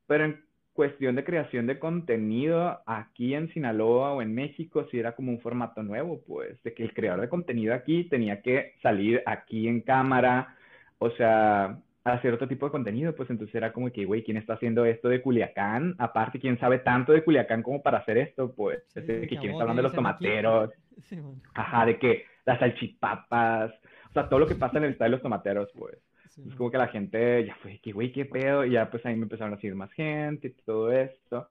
[0.07, 5.15] pero en cuestión de creación de contenido, aquí en Sinaloa o en México, sí era
[5.15, 9.21] como un formato nuevo, pues, de que el creador de contenido aquí tenía que salir
[9.25, 10.55] aquí en cámara,
[10.97, 14.55] o sea, hacer otro tipo de contenido, pues entonces era como que, güey, ¿quién está
[14.55, 15.95] haciendo esto de Culiacán?
[15.99, 18.53] Aparte, ¿quién sabe tanto de Culiacán como para hacer esto?
[18.53, 20.71] Pues, de que quién está hablando de los tomateros,
[21.53, 23.71] ajá, de que las salchipapas,
[24.09, 25.97] o sea, todo lo que pasa en el estado de los tomateros, pues.
[26.37, 29.15] Es como que la gente ya fue, que güey, qué pedo, y ya pues ahí
[29.15, 31.49] me empezaron a seguir más gente y todo esto.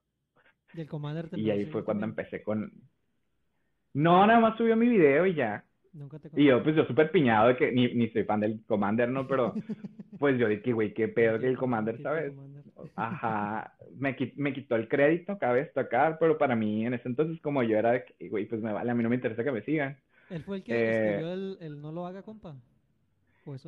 [0.75, 2.73] Y el Commander Y ahí fue cuando empecé con...
[3.95, 5.65] No, nada más subió mi video y ya.
[5.93, 8.65] Nunca te y yo, pues yo súper piñado de que ni, ni soy fan del
[8.67, 9.29] Commander, ¿no?
[9.29, 9.55] Pero
[10.19, 12.33] pues yo dije, güey, qué pedo que el Commander, ¿sabes?
[12.97, 17.63] Ajá, me, me quitó el crédito, cabe destacar, pero para mí en ese entonces como
[17.63, 19.63] yo era de que, güey, pues me vale, a mí no me interesa que me
[19.63, 19.99] sigan.
[20.33, 22.57] ¿Él fue el que eh, escribió el, No lo haga, compa?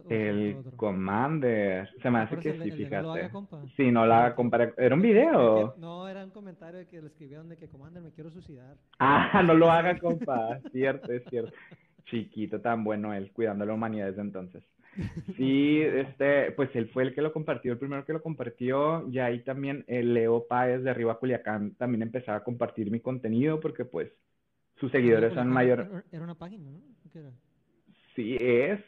[0.08, 1.90] el Commander.
[2.00, 3.02] Se me hace que sí, fíjate.
[3.02, 3.62] no lo haga, compa.
[3.76, 4.72] Sí, no lo haga, compa.
[4.76, 5.74] Era un video.
[5.78, 8.76] No, era un comentario que le escribieron de que Commander me quiero suicidar.
[8.98, 10.60] Ah, no lo haga, compa.
[10.72, 11.52] cierto, es cierto.
[12.06, 14.62] Chiquito, tan bueno él, cuidando la humanidad desde entonces.
[15.36, 19.18] Sí, este, pues él fue el que lo compartió, el primero que lo compartió, y
[19.18, 23.84] ahí también el Leo Páez de Arriba Culiacán también empezaba a compartir mi contenido porque
[23.84, 24.12] pues
[24.76, 26.04] sus seguidores son mayor.
[26.10, 26.80] Era una página, ¿no?
[27.12, 27.30] ¿Qué era?
[28.14, 28.80] Sí, es,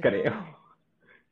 [0.00, 0.32] creo.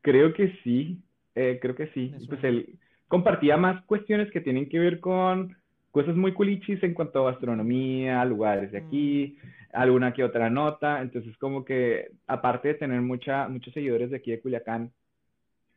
[0.01, 1.03] Creo que sí,
[1.35, 2.15] eh, creo que sí.
[2.29, 5.57] Pues él compartía más cuestiones que tienen que ver con
[5.91, 9.49] cosas muy culichis en cuanto a gastronomía, lugares de aquí, mm.
[9.73, 11.03] alguna que otra nota.
[11.03, 14.93] Entonces, como que aparte de tener mucha, muchos seguidores de aquí de Culiacán,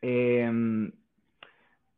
[0.02, 0.92] eh,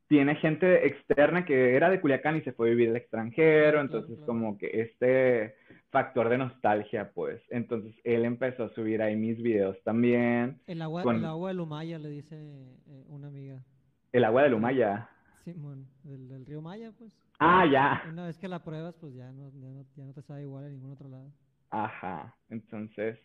[0.08, 4.20] tiene gente externa que era de Culiacán y se fue a vivir al extranjero, entonces
[4.26, 5.56] como que este
[5.90, 7.42] factor de nostalgia, pues.
[7.50, 10.60] Entonces él empezó a subir ahí mis videos también.
[10.68, 13.64] El agua, el agua de Lumaya, le dice eh, una amiga.
[14.12, 15.10] El agua de Lumaya.
[15.44, 17.12] Sí, bueno, del, río Maya, pues.
[17.40, 18.04] Ah, ya.
[18.10, 20.66] Una vez que la pruebas, pues ya no, ya no, ya no te sabe igual
[20.66, 21.32] en ningún otro lado.
[21.70, 23.20] Ajá, entonces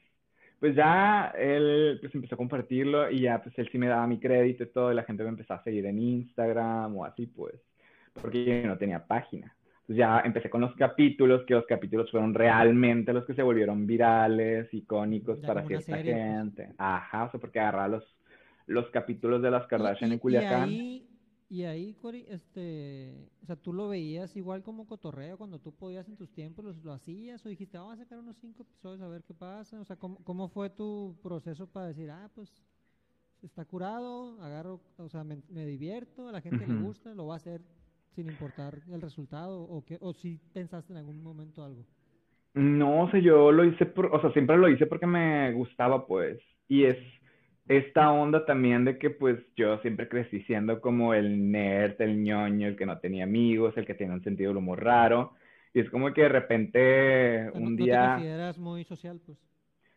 [0.61, 4.19] pues ya él pues empezó a compartirlo y ya pues él sí me daba mi
[4.19, 7.55] crédito y todo y la gente me empezó a seguir en Instagram o así pues,
[8.21, 9.55] porque yo no tenía página.
[9.89, 13.87] Entonces ya empecé con los capítulos, que los capítulos fueron realmente los que se volvieron
[13.87, 16.05] virales, icónicos para cierta pues.
[16.05, 16.73] gente.
[16.77, 18.05] Ajá, o sea, porque agarraba los,
[18.67, 20.69] los capítulos de las Kardashian en Culiacán.
[20.69, 21.08] Y ahí,
[22.01, 26.31] Cory, este, o sea, tú lo veías igual como cotorreo cuando tú podías en tus
[26.31, 29.81] tiempos, lo, hacías o dijiste, vamos a sacar unos cinco episodios a ver qué pasa,
[29.81, 32.63] o sea, ¿cómo, cómo fue tu proceso para decir, ah, pues
[33.43, 37.37] está curado, agarro, o sea, me, divierto, a la gente le gusta, lo va a
[37.39, 37.63] hacer
[38.11, 41.85] sin importar el resultado o qué, o si pensaste en algún momento algo?
[42.55, 46.07] No, o sea, yo lo hice, por, o sea, siempre lo hice porque me gustaba,
[46.07, 46.99] pues, y es
[47.69, 52.67] esta onda también de que pues yo siempre crecí siendo como el nerd, el ñoño,
[52.67, 55.35] el que no tenía amigos, el que tiene un sentido del humor raro.
[55.75, 58.01] Y es como que de repente un día...
[58.01, 59.39] ¿No te consideras muy social, pues?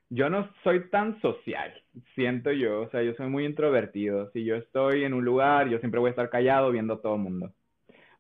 [0.10, 1.72] Yo no soy tan social,
[2.16, 2.82] siento yo.
[2.82, 4.30] O sea, yo soy muy introvertido.
[4.32, 7.16] Si yo estoy en un lugar, yo siempre voy a estar callado viendo a todo
[7.16, 7.54] el mundo.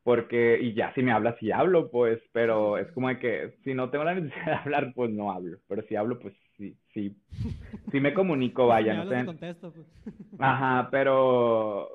[0.03, 3.73] Porque, y ya si me hablas, sí hablo, pues, pero es como de que si
[3.73, 5.57] no tengo la necesidad de hablar, pues no hablo.
[5.67, 7.15] Pero si hablo, pues sí, sí,
[7.91, 9.03] sí me comunico, vaya.
[9.03, 9.87] no contesto, pues.
[10.39, 11.89] Ajá, pero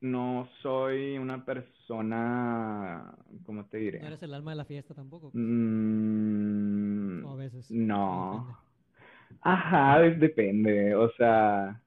[0.00, 4.00] no soy una persona, ¿cómo te diré?
[4.00, 5.30] No eres el alma de la fiesta tampoco.
[5.34, 7.70] Mm, veces.
[7.70, 8.58] No.
[9.40, 10.94] Ajá, depende.
[10.94, 11.80] O sea,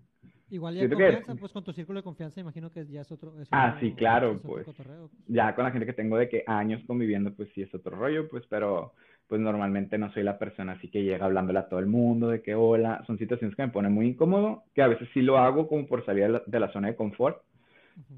[0.49, 3.33] Igual ya confianza, pues con tu círculo de confianza imagino que ya es otro...
[3.51, 4.67] ah, sí, claro, pues.
[5.27, 8.27] Ya con la gente que tengo de que años conviviendo, pues sí es otro rollo,
[8.27, 8.93] pues, pero
[9.27, 12.41] pues normalmente no soy la persona así que llega hablándole a todo el mundo de
[12.41, 15.67] que hola, son situaciones que me ponen muy incómodo, que a veces sí lo hago
[15.67, 17.41] como por salir de la, zona de confort,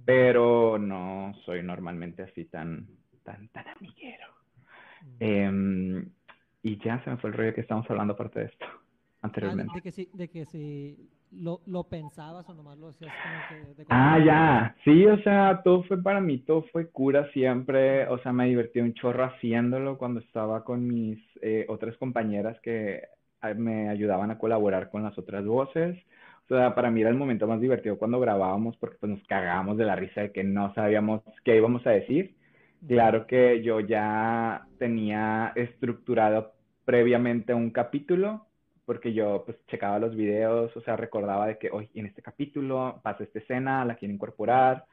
[0.06, 2.88] pero no soy normalmente así tan,
[3.24, 4.26] tan, tan amiguero.
[5.20, 6.10] Em,
[6.64, 8.80] y ya se me fue el rollo que estamos hablando aparte de esto, ah,
[9.22, 9.74] anteriormente.
[9.76, 13.86] de que sí, de que sí lo, lo pensabas o nomás lo hacías como que...
[13.90, 18.34] ah, ya, sí, o sea, todo fue para mí, todo fue cura siempre, o sea,
[18.34, 23.04] me divertí un chorro haciéndolo cuando estaba con mis eh, otras compañeras que
[23.42, 25.98] ah, me ayudaban a colaborar con las otras voces.
[26.50, 29.78] O sea, para mí era el momento más divertido cuando grabábamos porque pues nos cagábamos
[29.78, 32.36] de la risa de que no sabíamos qué íbamos a decir.
[32.88, 36.54] Claro que yo ya tenía estructurado
[36.86, 38.47] previamente un capítulo
[38.88, 43.02] porque yo pues checaba los videos, o sea, recordaba de que hoy en este capítulo
[43.04, 44.86] pasa esta escena, la quiero incorporar.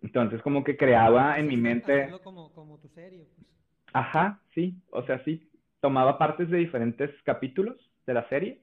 [0.00, 2.10] Entonces como que creaba en mi mente...
[2.24, 3.46] Como, como tu serie, pues.
[3.92, 5.46] Ajá, sí, o sea, sí,
[5.80, 8.62] tomaba partes de diferentes capítulos de la serie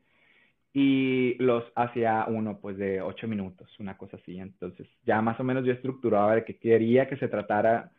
[0.73, 4.39] y los hacía uno pues de ocho minutos, una cosa así.
[4.39, 7.91] Entonces ya más o menos yo estructuraba de que quería que se tratara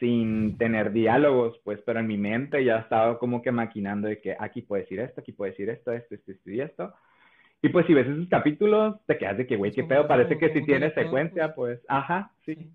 [0.00, 4.36] sin tener diálogos, pues, pero en mi mente ya estaba como que maquinando de que
[4.38, 6.94] aquí puede decir esto, aquí puede decir esto, esto, esto, esto y esto.
[7.62, 10.52] Y pues si ves esos capítulos, te quedas de que, güey, qué pedo, parece que
[10.52, 12.70] si tiene secuencia, pues, ajá, sí.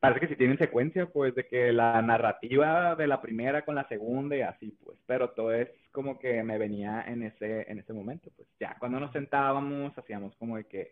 [0.00, 3.86] Parece que si tienen secuencia, pues, de que la narrativa de la primera con la
[3.86, 7.92] segunda y así, pues, pero todo es como que me venía en ese, en ese
[7.92, 10.90] momento, pues, ya cuando nos sentábamos, hacíamos como de que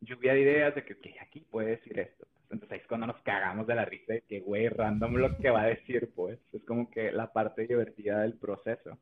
[0.00, 3.66] lluvia de ideas de que, ok, aquí puede decir esto, entonces es cuando nos cagamos
[3.66, 6.38] de la risa de que, güey, random lo que va a decir, pues.
[6.52, 8.98] Es como que la parte divertida del proceso.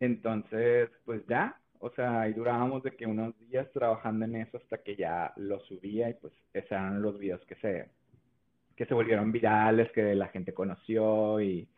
[0.00, 4.78] Entonces, pues ya, o sea, ahí durábamos de que unos días trabajando en eso hasta
[4.78, 7.88] que ya lo subía y pues esos eran los videos que se,
[8.76, 11.68] que se volvieron virales, que la gente conoció y,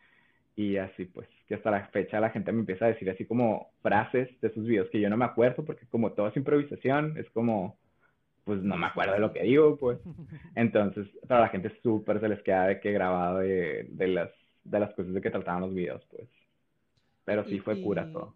[0.55, 3.71] y así pues, que hasta la fecha la gente me empieza a decir así como
[3.81, 7.29] frases de esos videos que yo no me acuerdo porque como todo es improvisación, es
[7.29, 7.77] como
[8.43, 9.99] pues no me acuerdo de lo que digo, pues.
[10.55, 14.29] Entonces, para la gente súper se les queda de que grabado de, de, las,
[14.63, 16.27] de las cosas de que trataban los videos, pues.
[17.25, 18.35] Pero sí fue cura todo.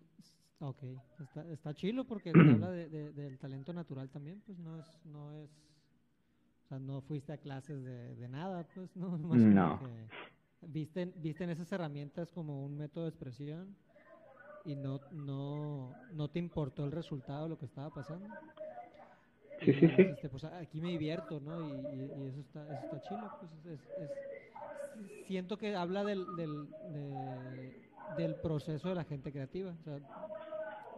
[0.59, 0.83] Ok,
[1.21, 5.49] está, está chilo porque habla de, del talento natural también, pues no es, no es,
[6.65, 9.17] o sea, no fuiste a clases de, de nada, pues, ¿no?
[9.17, 9.79] no.
[10.61, 13.75] viste, viste en esas herramientas como un método de expresión
[14.65, 18.27] y no, no, no te importó el resultado de lo que estaba pasando.
[19.63, 20.01] Sí, sí, sí.
[20.01, 21.67] Este, pues aquí me divierto, ¿no?
[21.67, 23.31] Y, y, eso, está, eso está chido.
[23.39, 26.67] Pues es, es, siento que habla del, del,
[28.17, 29.71] del proceso de la gente creativa.
[29.71, 29.99] O sea,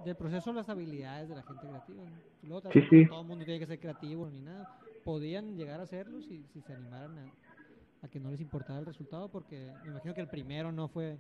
[0.04, 2.04] del proceso de las habilidades de la gente creativa.
[2.43, 2.62] ¿no?
[2.72, 3.08] sí, sí.
[3.08, 4.78] Todo el mundo tiene que ser creativo ni nada.
[5.04, 8.86] Podían llegar a hacerlo si, si se animaran a, a, que no les importara el
[8.86, 11.17] resultado, porque me imagino que el primero no fue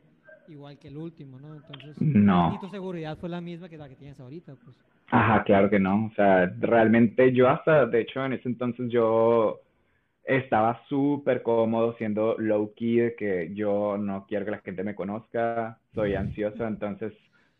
[0.49, 1.55] igual que el último, ¿no?
[1.55, 2.53] Entonces, no.
[2.55, 4.75] y tu seguridad fue la misma que la que tienes ahorita, pues.
[5.11, 6.07] Ajá, claro que no.
[6.07, 9.59] O sea, realmente yo hasta, de hecho, en ese entonces yo
[10.23, 14.95] estaba súper cómodo siendo low key, de que yo no quiero que la gente me
[14.95, 17.13] conozca, soy ansioso, entonces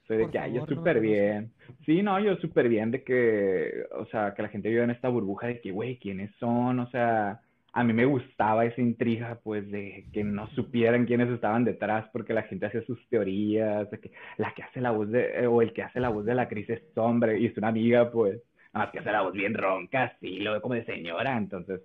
[0.08, 1.52] soy de que, ay, yo súper bien.
[1.86, 5.10] Sí, no, yo súper bien de que, o sea, que la gente vive en esta
[5.10, 6.80] burbuja de que, güey, ¿quiénes son?
[6.80, 7.42] O sea,
[7.74, 12.34] a mí me gustaba esa intriga, pues, de que no supieran quiénes estaban detrás, porque
[12.34, 15.74] la gente hacía sus teorías, de que la que hace la voz de, o el
[15.74, 18.42] que hace la voz de la crisis es hombre y es una amiga, pues,
[18.74, 21.82] nada más que hace la voz bien ronca, así, lo ve como de señora, entonces,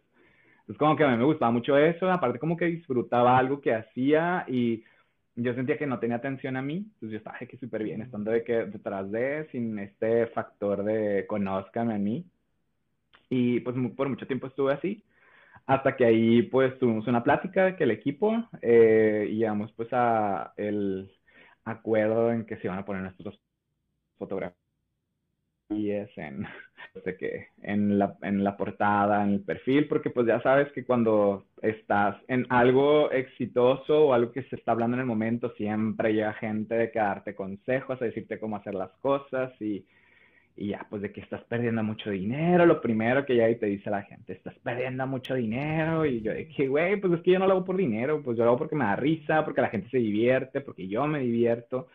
[0.68, 3.75] es como que a mí me gustaba mucho eso, aparte como que disfrutaba algo que
[3.75, 4.85] hacía y
[5.37, 8.31] yo sentía que no tenía atención a mí, entonces yo estaba que súper bien, estando
[8.31, 12.25] de que detrás de, sin este factor de conozcan a mí,
[13.29, 15.03] y pues por mucho tiempo estuve así,
[15.66, 20.53] hasta que ahí pues tuvimos una plática que el equipo eh, y llegamos pues a
[20.57, 21.11] el
[21.64, 23.40] acuerdo en que se iban a poner nuestros
[24.18, 24.57] fotografías
[25.70, 26.46] en,
[27.18, 31.46] que en, la, en la portada, en el perfil, porque pues ya sabes que cuando
[31.62, 36.33] estás en algo exitoso o algo que se está hablando en el momento, siempre llega
[36.35, 39.87] gente de que darte consejos, a decirte cómo hacer las cosas y
[40.56, 43.90] y ya, pues de que estás perdiendo mucho dinero, lo primero que ya te dice
[43.90, 46.06] la gente, estás perdiendo mucho dinero.
[46.06, 48.44] Y yo dije, güey, pues es que yo no lo hago por dinero, pues yo
[48.44, 51.88] lo hago porque me da risa, porque la gente se divierte, porque yo me divierto.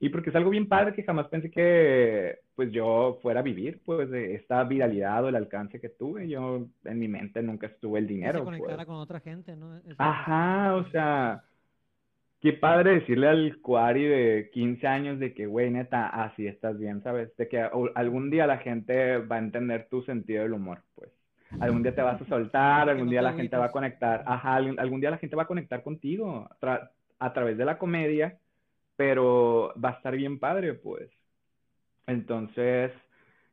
[0.00, 3.80] Y porque es algo bien padre que jamás pensé que pues yo fuera a vivir,
[3.84, 6.26] pues de esta viralidad o el alcance que tuve.
[6.26, 8.40] Yo en mi mente nunca estuve el dinero.
[8.40, 8.86] Se conectara pues.
[8.86, 9.78] con otra gente, ¿no?
[9.98, 11.44] Ajá, o sea,
[12.40, 17.02] qué padre decirle al Cuari de 15 años de que, güey, neta, así estás bien,
[17.02, 17.36] ¿sabes?
[17.36, 17.60] De que
[17.94, 21.10] algún día la gente va a entender tu sentido del humor, pues.
[21.58, 25.00] Algún día te vas a soltar, algún día la gente va a conectar, ajá, algún
[25.00, 26.48] día la gente va a conectar contigo
[27.18, 28.38] a través de la comedia,
[28.96, 31.10] pero va a estar bien padre, pues.
[32.06, 32.92] Entonces,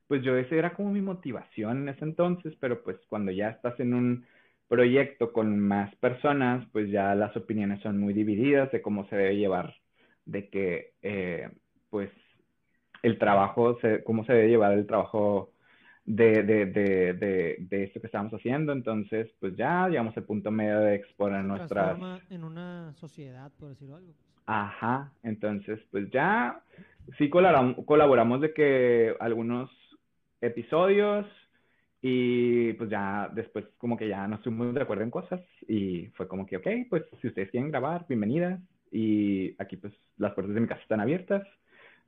[0.08, 3.80] pues yo esa era como mi motivación en ese entonces, pero pues cuando ya estás
[3.80, 4.26] en un
[4.68, 9.38] proyecto con más personas, pues ya las opiniones son muy divididas de cómo se debe
[9.38, 9.76] llevar,
[10.26, 11.50] de que, eh,
[11.90, 12.12] pues,
[13.04, 15.52] el trabajo, cómo se debe llevar el trabajo
[16.04, 18.72] de, de, de, de, esto que estamos haciendo.
[18.72, 22.00] Entonces, pues ya llegamos al punto medio de exponer nuestras...
[22.30, 24.14] en una sociedad, por decirlo algo.
[24.46, 26.62] Ajá, entonces, pues ya
[27.18, 29.70] sí colaboramos, colaboramos de que algunos
[30.40, 31.26] episodios
[32.02, 36.28] y pues ya después como que ya nos fuimos de acuerdo en cosas y fue
[36.28, 38.60] como que, ok, pues si ustedes quieren grabar, bienvenidas.
[38.92, 41.46] Y aquí pues las puertas de mi casa están abiertas.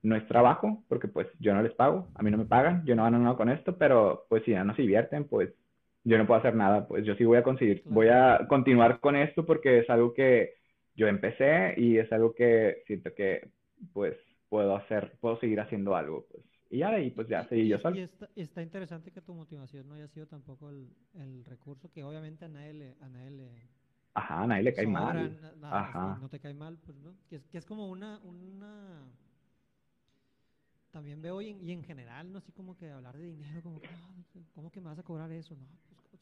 [0.02, 2.95] No es trabajo, porque pues yo no les pago, a mí no me pagan, yo
[2.95, 5.54] no gano nada con esto, pero pues si ya no se divierten, pues
[6.06, 9.15] yo no puedo hacer nada, pues yo sí voy a conseguir, voy a continuar con
[9.17, 10.54] esto porque es algo que
[10.95, 13.49] yo empecé y es algo que siento que
[13.93, 14.15] pues
[14.49, 16.48] puedo hacer, puedo seguir haciendo algo, pues.
[16.69, 17.95] Y ya de ahí, pues ya seguí yo solo.
[17.95, 22.03] Y está, está, interesante que tu motivación no haya sido tampoco el, el recurso que
[22.03, 22.95] obviamente a nadie le...
[23.01, 23.79] A nadie le
[24.13, 25.39] Ajá, a nadie le cae mal.
[25.63, 26.17] Ajá.
[26.21, 27.15] No te cae mal, pues, ¿no?
[27.27, 29.03] Que es, que es como una, una...
[30.91, 32.39] También veo y en, y en, general, ¿no?
[32.39, 35.32] Así como que hablar de dinero, como que, ah, ¿cómo que me vas a cobrar
[35.32, 35.55] eso?
[35.55, 35.65] No,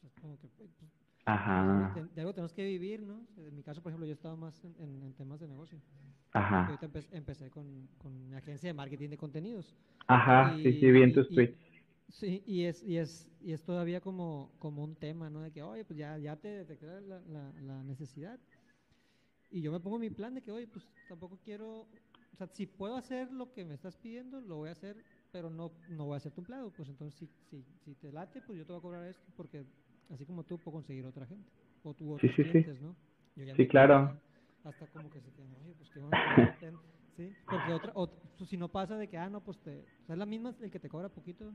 [0.00, 0.48] pues, como que...
[0.48, 0.70] Pues,
[1.28, 1.92] Ajá.
[2.14, 3.20] De, algo tenemos que vivir, ¿no?
[3.36, 5.78] En mi caso, por ejemplo, yo estaba más en, en, temas de negocio.
[6.32, 6.64] Ajá.
[6.64, 9.76] Ahorita empecé, con, con, mi agencia de marketing de contenidos.
[10.06, 11.58] Ajá, sí, sí, vi en tus tweets.
[12.08, 15.42] Sí, y es, y es, y es todavía como, como un tema, ¿no?
[15.42, 18.40] De que, oye, pues ya, ya te detecté la, la, la, necesidad.
[19.50, 21.80] Y yo me pongo mi plan de que, oye, pues tampoco quiero,
[22.32, 24.96] o sea, si puedo hacer lo que me estás pidiendo, lo voy a hacer,
[25.30, 26.70] pero no, no voy a hacer tu empleado.
[26.70, 29.66] Pues entonces, si, si, si te late, pues yo te voy a cobrar esto, porque
[30.12, 31.50] así como tú puedo conseguir otra gente.
[31.82, 32.84] O tú otros sí, sí, clientes, sí.
[32.84, 33.54] ¿no?
[33.54, 34.16] sí, claro.
[34.64, 36.16] Hasta como que se quedan, oye, pues qué bueno.
[37.16, 37.34] ¿sí?
[37.46, 40.18] Porque otra, pues, si no pasa de que, ah, no, pues te, o sea, es
[40.18, 41.52] la misma el que te cobra poquito,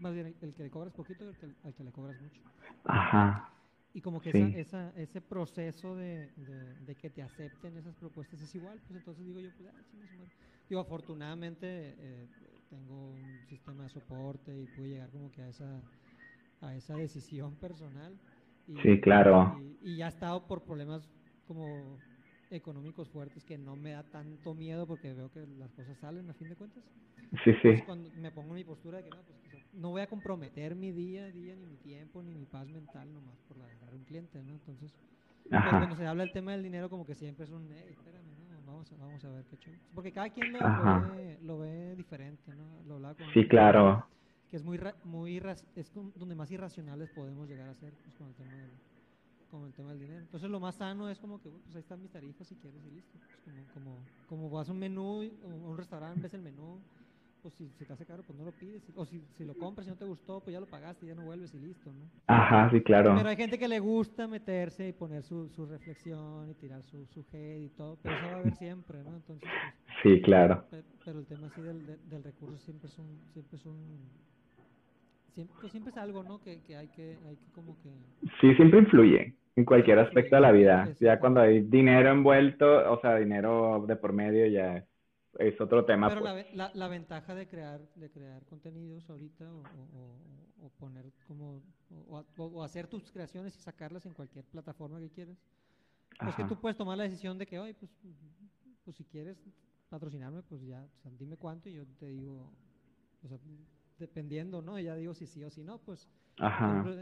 [0.00, 2.40] más bien el que le cobras poquito el que, al que le cobras mucho.
[2.84, 3.50] Ajá.
[3.92, 8.40] Y como que esa, esa, ese proceso de, de, de, que te acepten esas propuestas
[8.40, 10.28] es igual, pues entonces digo yo, pues, ah, sí, más
[10.68, 12.28] Digo, afortunadamente eh,
[12.68, 15.82] tengo un sistema de soporte y pude llegar como que a esa
[16.60, 18.18] a esa decisión personal.
[18.66, 19.58] Y, sí, claro.
[19.82, 21.08] Y, ya he estado por problemas
[21.46, 21.98] como
[22.50, 26.34] económicos fuertes que no me da tanto miedo porque veo que las cosas salen a
[26.34, 26.82] fin de cuentas.
[27.44, 27.82] Sí, sí.
[27.86, 30.90] cuando me pongo en mi postura de que no, pues, no voy a comprometer mi
[30.90, 34.42] día a día, ni mi tiempo, ni mi paz mental nomás por agarrar un cliente,
[34.42, 34.52] ¿no?
[34.52, 34.92] Entonces,
[35.48, 38.24] pues, cuando se habla del tema del dinero, como que siempre es un, hey, espérame,
[38.26, 38.72] ¿no?
[38.72, 39.76] Vamos a, vamos a ver qué chulo.
[39.94, 40.58] Porque cada quien lo,
[41.12, 42.82] ve, lo ve, diferente, ¿no?
[42.86, 44.04] Lo hablaba con sí, claro
[44.50, 45.40] que es muy, muy
[45.76, 48.70] es donde más irracionales podemos llegar a ser pues, con, el tema del,
[49.48, 50.20] con el tema del dinero.
[50.20, 52.90] Entonces lo más sano es como que, pues ahí están mis tarifas si quieres y
[52.90, 53.18] listo.
[53.44, 56.80] Pues, como, como, vas a un menú, a un restaurante, ves el menú,
[57.42, 58.82] pues si se te hace caro, pues no lo pides.
[58.96, 61.24] O si, si lo compras y no te gustó, pues ya lo pagaste, ya no
[61.24, 62.10] vuelves y listo, ¿no?
[62.26, 63.14] Ajá, sí, claro.
[63.16, 67.06] Pero hay gente que le gusta meterse y poner su, su reflexión y tirar su,
[67.06, 69.14] su head y todo, pero eso va a haber siempre, ¿no?
[69.14, 70.64] Entonces, pues, sí, claro.
[71.04, 74.00] Pero, el tema así del, del, recurso siempre es un, siempre es un
[75.30, 76.40] siempre, pues siempre es algo, ¿no?
[76.40, 77.90] Que, que, hay que hay que como que...
[78.40, 80.94] Sí, siempre influye en cualquier aspecto de la vida.
[81.00, 84.84] Ya cuando hay dinero envuelto, o sea, dinero de por medio ya
[85.38, 86.08] es otro tema.
[86.08, 86.54] Pero pues.
[86.54, 91.62] la, la, ventaja de crear de crear contenidos ahorita o, o, o poner como
[92.36, 95.36] o, hacer tus creaciones y sacarlas en cualquier plataforma que quieras,
[96.18, 97.90] pues que tú puedes tomar la decisión de que, hoy pues,
[98.84, 99.38] pues si quieres
[99.88, 102.50] patrocinarme, pues ya, o sea, dime cuánto y yo te digo,
[103.24, 103.38] o sea,
[104.00, 104.78] dependiendo, ¿no?
[104.80, 106.08] ya digo si sí o si no, pues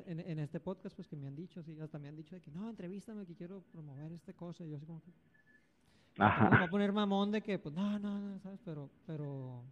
[0.06, 2.42] En, en, este podcast, pues que me han dicho, sí, hasta me han dicho de
[2.42, 5.12] que no, entrevístame, que quiero promover esta cosa, y yo así como que...
[6.18, 6.50] Ajá.
[6.50, 8.60] Me voy a poner mamón de que, pues, no, no, no, ¿sabes?
[8.64, 9.62] Pero, pero...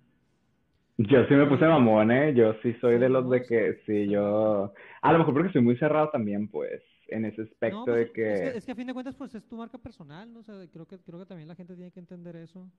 [0.98, 2.32] Yo sí me puse mamón, ¿eh?
[2.32, 4.72] Yo sí soy de los de que, sí, yo...
[5.02, 8.32] A lo mejor porque soy muy cerrado también, pues, en ese aspecto pues, de que...
[8.32, 8.58] Es, que...
[8.58, 8.72] es que...
[8.72, 10.40] a fin de cuentas, pues, es tu marca personal, ¿no?
[10.40, 12.70] O sea, creo que, creo que también la gente tiene que entender eso.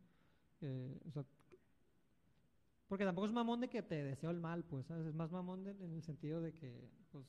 [0.61, 1.23] Eh, o sea,
[2.87, 5.07] porque tampoco es mamón de que te deseo el mal, pues, ¿sabes?
[5.07, 7.25] Es más mamón en el sentido de que, pues,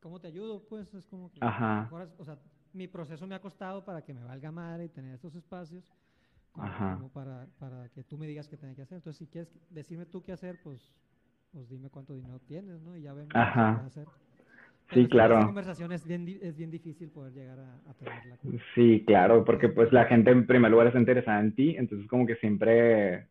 [0.00, 0.66] ¿cómo te ayudo?
[0.68, 1.90] Pues es como que, Ajá.
[2.18, 2.38] o sea,
[2.72, 5.92] mi proceso me ha costado para que me valga madre y tener estos espacios,
[6.52, 8.96] como, para, para que tú me digas qué tengo que hacer.
[8.96, 10.92] Entonces, si quieres decirme tú qué hacer, pues,
[11.52, 12.96] pues dime cuánto dinero tienes, ¿no?
[12.96, 14.06] Y ya vemos qué hacer.
[14.92, 15.36] Sí, claro.
[15.38, 18.38] Esa conversación es bien, es bien difícil poder llegar a, a tenerla.
[18.74, 22.26] Sí, claro, porque pues la gente en primer lugar está interesada en ti, entonces como
[22.26, 23.28] que siempre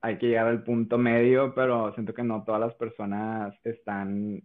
[0.00, 4.42] hay que llegar al punto medio, pero siento que no todas las personas están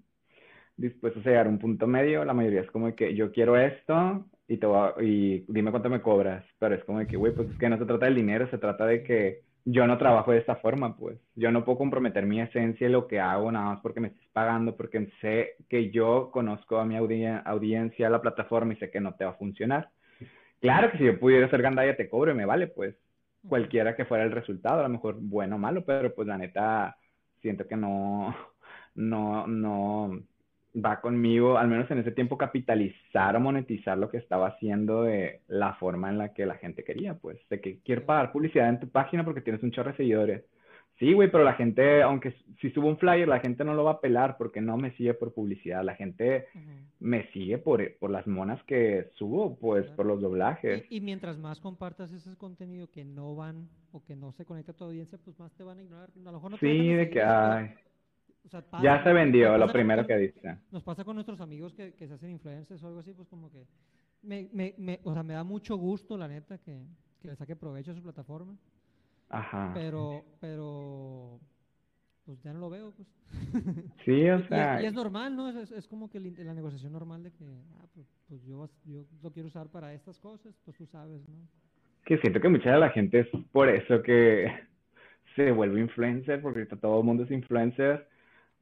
[0.78, 2.26] dispuestas a llegar a un punto medio.
[2.26, 4.68] La mayoría es como que yo quiero esto y, te
[5.02, 7.86] y dime cuánto me cobras, pero es como que, güey, pues es que no se
[7.86, 11.18] trata del dinero, se trata de que yo no trabajo de esta forma, pues.
[11.36, 14.28] Yo no puedo comprometer mi esencia y lo que hago nada más porque me estés
[14.32, 19.02] pagando, porque sé que yo conozco a mi audiencia, a la plataforma y sé que
[19.02, 19.90] no te va a funcionar.
[20.62, 22.96] Claro que si yo pudiera ser gandaya te cobro y me vale, pues.
[23.48, 26.98] Cualquiera que fuera el resultado, a lo mejor bueno o malo, pero pues la neta
[27.42, 28.36] siento que no,
[28.96, 30.20] no, no,
[30.76, 35.42] va conmigo, al menos en ese tiempo, capitalizar o monetizar lo que estaba haciendo de
[35.48, 38.80] la forma en la que la gente quería, pues, de que quiero pagar publicidad en
[38.80, 40.44] tu página porque tienes un chorro de seguidores.
[40.98, 43.92] Sí, güey, pero la gente, aunque si subo un flyer, la gente no lo va
[43.92, 45.84] a pelar porque no me sigue por publicidad.
[45.84, 46.48] La gente
[47.00, 50.86] me sigue por, por las monas que subo, pues, por los doblajes.
[50.90, 54.76] Y, mientras más compartas ese contenido que no van o que no se conecta a
[54.76, 56.10] tu audiencia, pues más te van a ignorar.
[56.16, 57.76] A lo mejor no sí, de que, ay
[58.82, 60.58] ya se vendió, lo primero que dice.
[60.72, 63.50] Nos pasa con nuestros amigos que, que, se hacen influencers o algo así, pues como
[63.50, 63.66] que
[64.22, 66.80] me, me, me, o sea, me da mucho gusto, la neta, que,
[67.22, 68.56] que le saque provecho a su plataforma.
[69.30, 69.72] Ajá.
[69.74, 71.40] Pero, pero,
[72.26, 73.08] pues ya no lo veo, pues.
[74.06, 74.82] Sí, o sea.
[74.82, 75.50] Y, es normal, ¿no?
[75.50, 77.46] Es, es, como que la negociación normal de que,
[77.80, 81.36] ah, pues, pues, yo, yo lo quiero usar para estas cosas, pues tú sabes, ¿no?
[82.06, 84.52] Que siento que mucha de la gente es por eso que
[85.36, 88.08] se vuelve influencer, porque todo el mundo es influencer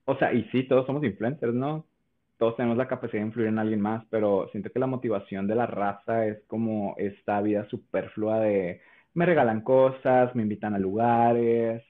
[0.05, 1.85] o sea, y sí, todos somos influencers, ¿no?
[2.37, 5.55] Todos tenemos la capacidad de influir en alguien más, pero siento que la motivación de
[5.55, 8.81] la raza es como esta vida superflua de
[9.13, 11.83] me regalan cosas, me invitan a lugares,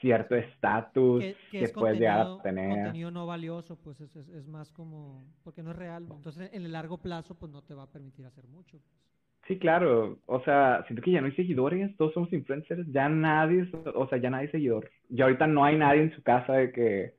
[0.00, 2.84] cierto estatus que, puedes llegar a tener.
[2.84, 6.06] Contenido no valioso, pues es, es, más como, porque no es real.
[6.10, 8.78] Entonces, en el largo plazo, pues no te va a permitir hacer mucho.
[8.78, 9.00] Pues.
[9.46, 10.18] Sí, claro.
[10.26, 14.18] O sea, siento que ya no hay seguidores, todos somos influencers, ya nadie, o sea,
[14.18, 14.90] ya nadie es seguidor.
[15.08, 17.14] Ya ahorita no hay nadie en su casa de que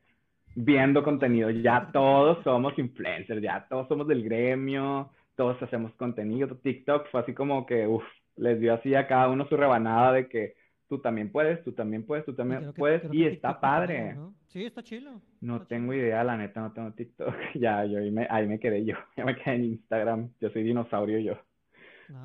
[0.55, 1.49] viendo contenido.
[1.49, 6.55] Ya todos somos influencers, ya todos somos del gremio, todos hacemos contenido.
[6.55, 8.03] TikTok fue así como que, uff,
[8.41, 10.55] les dio así a cada uno su rebanada de que
[10.89, 14.17] tú también puedes, tú también puedes, tú también puedes, y está padre.
[14.47, 15.21] Sí, está chilo.
[15.39, 17.33] No tengo idea, la neta, no tengo TikTok.
[17.55, 20.63] ya, yo ahí me, ahí me quedé yo, ya me quedé en Instagram, yo soy
[20.63, 21.37] dinosaurio yo.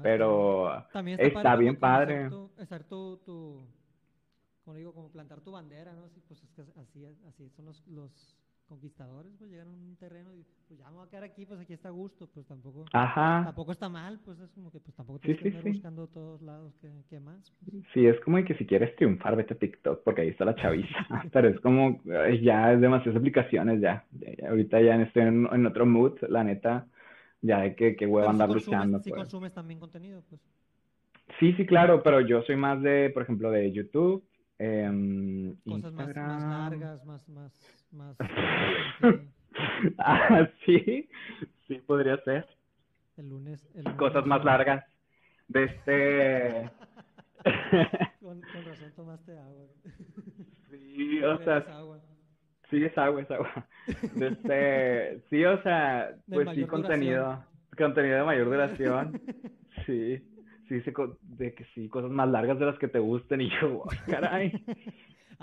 [0.03, 0.85] Pero
[1.19, 2.29] está, bien padre.
[2.59, 3.65] Estar tu, tu,
[4.65, 6.07] como digo, como plantar tu bandera, ¿no?
[6.07, 8.37] Así, pues es que así, así son los, los
[8.67, 11.61] conquistadores, pues llegan a un terreno y pues ya me voy a quedar aquí, pues
[11.61, 15.21] aquí está a gusto, pues tampoco, tampoco está mal, pues es como que pues tampoco
[15.21, 17.53] tienes que estar buscando todos lados que, más.
[17.65, 17.85] Pues.
[17.95, 21.07] Sí, es como que si quieres triunfar, vete a TikTok, porque ahí está la chaviza,
[21.33, 22.03] pero es como,
[22.43, 24.05] ya es demasiadas aplicaciones ya,
[24.49, 26.87] ahorita ya estoy en, en, otro mood, la neta,
[27.43, 29.01] ya hay que, que huevo andar luchando.
[29.01, 29.23] Si pues.
[29.23, 30.41] consumes también contenido, pues.
[31.41, 34.25] Sí, sí, claro, pero yo soy más de, por ejemplo, de YouTube,
[34.59, 38.17] eh, Cosas más, más, largas, más, más, más.
[39.99, 41.09] ah, sí,
[41.67, 42.47] sí podría ser.
[43.17, 43.67] El lunes.
[43.97, 44.85] Cosas más largas.
[45.49, 46.71] De este.
[48.21, 49.67] con, con, razón tomaste agua.
[50.71, 51.65] sí, o sea.
[52.71, 53.67] Sí, es agua, es agua.
[54.15, 57.45] De este, sí, o sea, pues sí, contenido.
[57.77, 59.21] Contenido de mayor duración.
[59.87, 60.21] Sí
[60.69, 60.83] sí
[61.23, 64.53] de que sí, cosas más largas de las que te gusten y yo, caray.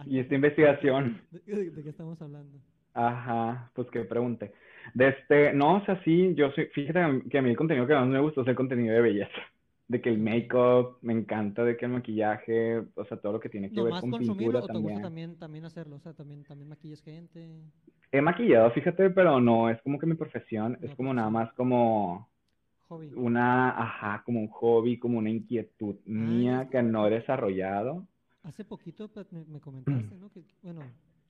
[0.05, 1.21] Y esta investigación.
[1.31, 2.59] ¿De, qué estamos hablando?
[2.93, 4.53] Ajá, pues que pregunte.
[4.93, 7.93] De este, no, o sea, sí, yo soy, fíjate que a mí el contenido que
[7.93, 9.41] más me gusta es el contenido de belleza.
[9.87, 13.49] De que el make-up me encanta, de que el maquillaje, o sea, todo lo que
[13.49, 15.97] tiene que ver con pintura o te gusta también, también hacerlo?
[15.97, 17.61] O sea, también, también maquillas gente.
[18.11, 22.29] He maquillado, fíjate, pero no, es como que mi profesión, es como nada más como
[23.15, 28.05] una, ajá, como un hobby, como una inquietud ah, mía que no he desarrollado.
[28.43, 30.29] Hace poquito pues, me, comentaste, ¿no?
[30.29, 30.81] Que, bueno,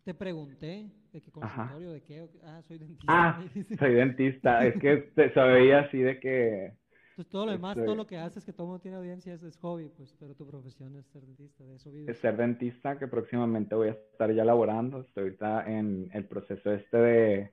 [0.04, 3.06] te pregunté de qué consultorio, de qué, ah, soy dentista.
[3.08, 3.44] Ah,
[3.80, 6.74] soy dentista, es que se, veía así de que...
[7.16, 9.90] Pues todo lo demás, todo lo que haces, que todo mundo tiene audiencia, es, hobby,
[9.96, 12.16] pues, pero tu profesión es ser dentista, de eso vives.
[12.16, 16.72] Es ser dentista, que próximamente voy a estar ya laborando, estoy ahorita en el proceso
[16.72, 17.52] este de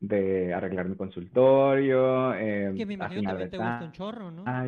[0.00, 2.34] de arreglar mi consultorio.
[2.34, 4.44] Eh, que me imagino también te gusta un chorro, ¿no?
[4.46, 4.66] Ah,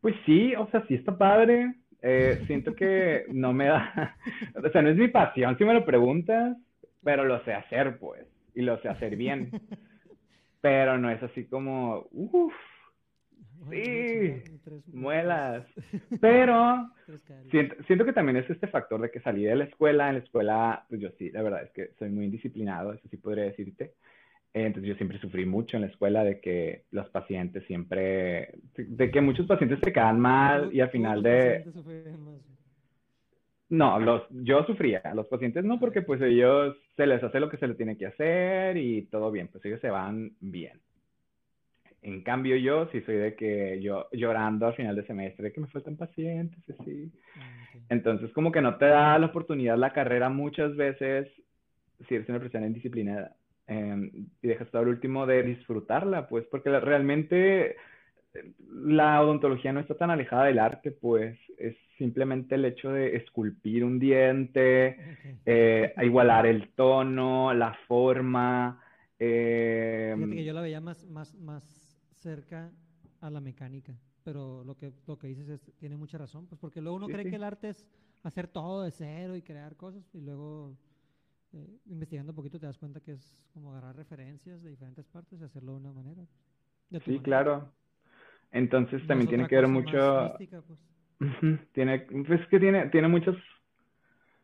[0.00, 1.74] Pues sí, o sea, sí está padre.
[2.06, 4.14] Eh, siento que no me da,
[4.62, 6.54] o sea, no es mi pasión si me lo preguntas,
[7.02, 9.50] pero lo sé hacer, pues, y lo sé hacer bien.
[10.60, 12.52] pero no es así como, uff,
[13.70, 14.42] sí.
[14.92, 15.66] muelas.
[16.20, 16.90] Pero
[17.50, 20.08] siento, siento, que también es este factor de que salí de la escuela.
[20.08, 23.16] En la escuela, pues yo sí, la verdad es que soy muy indisciplinado, eso sí
[23.16, 23.94] podría decirte.
[24.54, 29.20] Entonces yo siempre sufrí mucho en la escuela de que los pacientes siempre, de que
[29.20, 31.64] muchos pacientes se quedan mal y al final de...
[33.68, 37.56] No, los, yo sufría, los pacientes no, porque pues ellos se les hace lo que
[37.56, 40.78] se les tiene que hacer y todo bien, pues ellos se van bien.
[42.02, 45.62] En cambio yo sí soy de que yo llorando al final de semestre, de que
[45.62, 47.10] me faltan pacientes, así.
[47.36, 51.26] Ah, Entonces como que no te da la oportunidad la carrera muchas veces
[52.06, 53.34] si eres una persona indisciplinada
[53.66, 54.10] eh,
[54.42, 57.76] y dejas todo el último de disfrutarla, pues porque realmente
[58.68, 63.84] la odontología no está tan alejada del arte, pues es simplemente el hecho de esculpir
[63.84, 68.82] un diente, eh, igualar el tono, la forma.
[69.18, 71.62] Eh, Fíjate que yo la veía más, más, más
[72.16, 72.72] cerca
[73.20, 76.80] a la mecánica, pero lo que, lo que dices es, tiene mucha razón, pues porque
[76.80, 77.86] luego uno cree que el arte es
[78.22, 80.76] hacer todo de cero y crear cosas y luego
[81.54, 85.40] eh, investigando un poquito te das cuenta que es como agarrar referencias de diferentes partes
[85.40, 86.22] y hacerlo de una manera.
[87.04, 87.70] sí, claro.
[88.50, 90.34] Entonces también tiene que ver mucho...
[90.38, 91.60] pues.
[91.72, 93.36] tiene, pues que tiene, tiene muchos...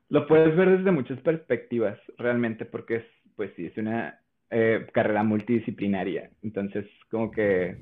[0.08, 3.04] Lo puedes ver desde muchas perspectivas, realmente, porque es,
[3.36, 6.30] pues sí, es una eh, carrera multidisciplinaria.
[6.42, 7.78] Entonces, como que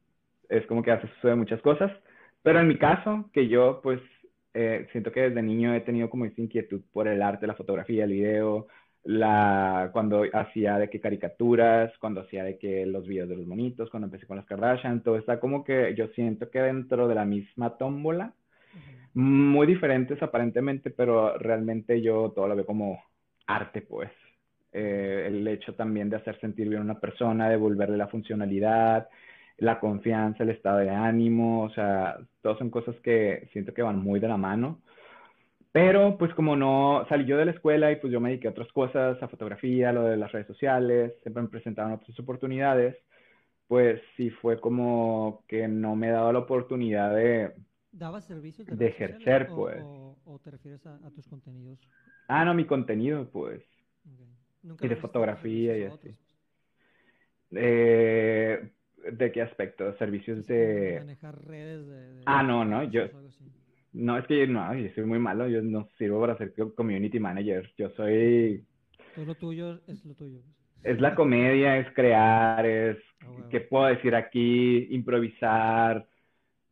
[0.48, 1.90] es como que haces de muchas cosas.
[2.42, 4.00] Pero en mi caso, que yo, pues,
[4.54, 8.04] eh, siento que desde niño he tenido como esta inquietud por el arte, la fotografía,
[8.04, 8.68] el video,
[9.04, 13.90] la, cuando hacía de que caricaturas, cuando hacía de que los videos de los monitos,
[13.90, 17.24] cuando empecé con las Kardashian, todo está como que yo siento que dentro de la
[17.24, 18.34] misma tómbola,
[19.14, 23.02] muy diferentes aparentemente, pero realmente yo todo lo veo como
[23.46, 24.10] arte, pues.
[24.72, 29.08] Eh, el hecho también de hacer sentir bien a una persona, devolverle la funcionalidad,
[29.58, 33.98] la confianza, el estado de ánimo, o sea, todas son cosas que siento que van
[33.98, 34.80] muy de la mano.
[35.72, 38.50] Pero pues como no salí yo de la escuela y pues yo me dediqué a
[38.50, 42.94] otras cosas, a fotografía, lo de las redes sociales, siempre me presentaron otras oportunidades,
[43.68, 47.52] pues sí fue como que no me daba la oportunidad de...
[47.90, 49.80] ¿Dabas servicios de, ejercer, pues?
[49.82, 51.78] O, te refieres a, tus contenidos?
[52.28, 53.62] Ah, no, mi contenido, pues.
[54.80, 56.14] y de fotografía y así.
[57.52, 58.72] Eh,
[59.10, 59.96] ¿De qué aspecto?
[59.98, 60.96] ¿Servicios de...?
[61.00, 62.22] Manejar redes de...
[62.26, 63.02] ah, no, no, yo...
[63.92, 67.70] No, es que no, yo soy muy malo, yo no sirvo para ser community manager,
[67.76, 68.64] yo soy...
[69.14, 70.40] Todo lo tuyo es lo tuyo.
[70.82, 76.06] Es la comedia, es crear, es ah, qué puedo decir aquí, improvisar,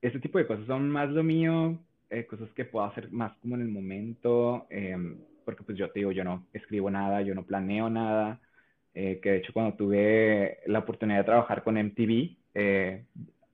[0.01, 1.79] ese tipo de cosas son más lo mío,
[2.09, 6.01] eh, cosas que puedo hacer más como en el momento, em, porque pues yo te
[6.01, 8.41] digo, yo no escribo nada, yo no planeo nada,
[8.95, 13.05] eh, que de hecho cuando tuve la oportunidad de trabajar con MTV, eh,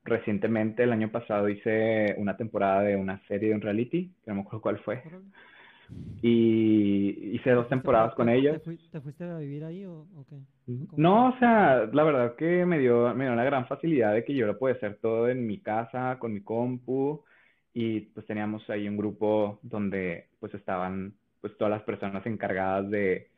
[0.05, 4.37] recientemente, el año pasado, hice una temporada de una serie de un reality, que no
[4.37, 5.03] me acuerdo cuál fue.
[6.23, 8.61] Y hice dos temporadas con ellos.
[8.91, 10.37] ¿Te fuiste a vivir ahí o, qué?
[10.97, 14.35] No, o sea, la verdad que me dio, me dio una gran facilidad de que
[14.35, 17.23] yo lo podía hacer todo en mi casa, con mi compu,
[17.73, 23.29] y pues teníamos ahí un grupo donde pues estaban pues todas las personas encargadas de,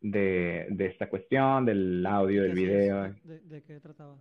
[0.00, 3.14] de, de esta cuestión, del audio, del video.
[3.24, 4.16] ¿De qué trataba?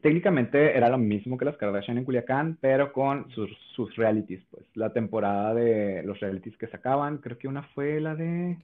[0.00, 4.64] técnicamente era lo mismo que las Kardashian en Culiacán, pero con sus, sus realities, pues.
[4.74, 8.56] La temporada de los realities que sacaban, creo que una fue la de...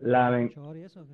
[0.00, 1.06] la eso,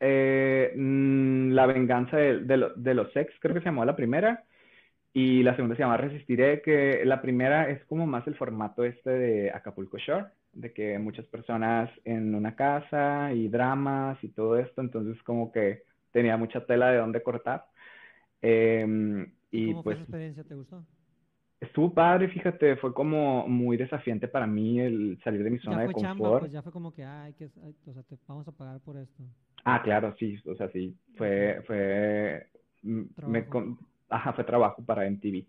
[0.00, 2.40] eh, mm, La venganza de,
[2.76, 4.44] de, los sex, creo que se llamó la primera.
[5.12, 9.10] Y la segunda se llama Resistiré, que la primera es como más el formato este
[9.10, 14.80] de Acapulco Shore, de que muchas personas en una casa y dramas y todo esto,
[14.80, 15.82] entonces como que
[16.12, 17.66] tenía mucha tela de dónde cortar.
[18.42, 20.44] Eh, y ¿Cómo pues, fue experiencia?
[20.44, 20.84] ¿Te gustó?
[21.60, 25.92] Estuvo padre, fíjate, fue como muy desafiante para mí el salir de mi zona de
[25.92, 26.40] confort.
[26.40, 27.50] pues ya fue como que, ay, que,
[27.86, 29.22] o sea, te vamos a pagar por esto.
[29.64, 32.46] Ah, claro, sí, o sea, sí, fue, fue,
[32.82, 33.44] me,
[34.08, 35.46] ajá, fue trabajo para MTV.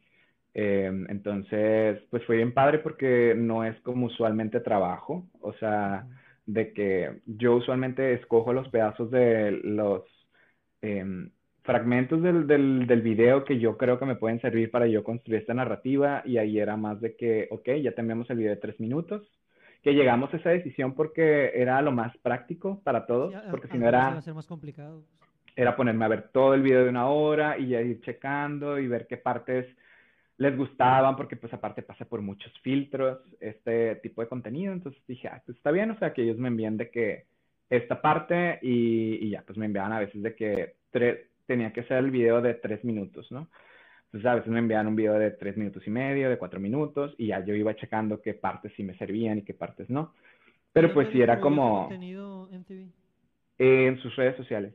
[0.54, 6.08] Eh, entonces, pues fue bien padre porque no es como usualmente trabajo, o sea,
[6.46, 10.04] de que yo usualmente escojo los pedazos de los,
[10.82, 11.06] eh,
[11.64, 15.42] fragmentos del, del, del, video que yo creo que me pueden servir para yo construir
[15.42, 18.80] esta narrativa y ahí era más de que, ok, ya tenemos el video de tres
[18.80, 19.22] minutos,
[19.84, 23.88] que llegamos a esa decisión porque era lo más práctico para todos, porque si no
[23.88, 24.22] era...
[24.22, 25.04] ser más complicado.
[25.56, 28.88] Era ponerme a ver todo el video de una hora y ya ir checando y
[28.88, 29.68] ver qué partes
[30.42, 35.28] les gustaban, porque pues aparte pasa por muchos filtros este tipo de contenido, entonces dije,
[35.28, 37.26] ah, pues está bien, o sea, que ellos me envían de que
[37.70, 41.84] esta parte y, y ya, pues me enviaban a veces de que tres tenía que
[41.84, 43.50] ser el video de tres minutos, ¿no?
[44.06, 47.14] Entonces a veces me enviaban un video de tres minutos y medio, de cuatro minutos,
[47.20, 50.16] y ya yo iba checando qué partes sí me servían y qué partes no.
[50.74, 51.88] Pero pues sí era como...
[53.60, 54.74] en sus redes sociales.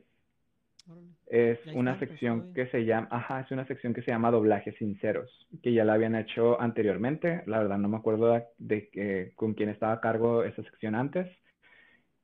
[1.29, 5.47] Es una sección que se llama, ajá, es una sección que se llama Doblajes Sinceros,
[5.61, 7.43] que ya la habían hecho anteriormente.
[7.47, 10.95] La verdad no me acuerdo de, de que- con quién estaba a cargo esa sección
[10.95, 11.27] antes.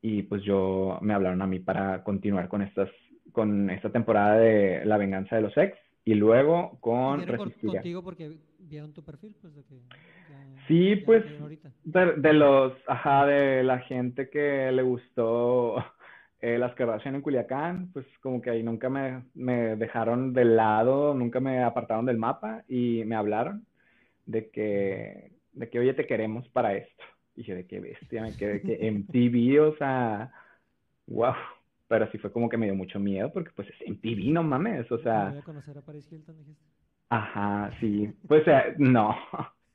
[0.02, 2.90] Y pues yo me hablaron a mí para continuar con estas,
[3.34, 7.74] con esta temporada de La venganza de los ex y luego con Resistiré.
[7.74, 9.76] contigo porque vieron tu perfil, pues de que
[10.30, 11.24] ya- Sí, ya pues.
[11.84, 15.76] De, de los, ajá, de la gente que le gustó
[16.44, 21.14] eh, las Kardashian en Culiacán, pues como que ahí nunca me, me dejaron de lado,
[21.14, 23.66] nunca me apartaron del mapa y me hablaron
[24.26, 27.02] de que, de que, oye, te queremos para esto.
[27.38, 30.34] Y yo de qué bestia, me quedé que MTV, o sea,
[31.08, 31.34] wow.
[31.88, 34.92] Pero sí fue como que me dio mucho miedo porque pues es MTV, no mames,
[34.92, 35.30] o sea...
[35.30, 36.66] Voy a conocer a Paris Hilton, dijiste.
[37.08, 38.14] Ajá, sí.
[38.28, 39.16] Pues eh, no.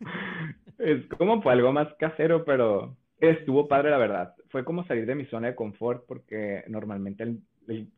[0.79, 4.35] Es como fue algo más casero, pero estuvo padre, la verdad.
[4.51, 7.43] Fue como salir de mi zona de confort porque normalmente el,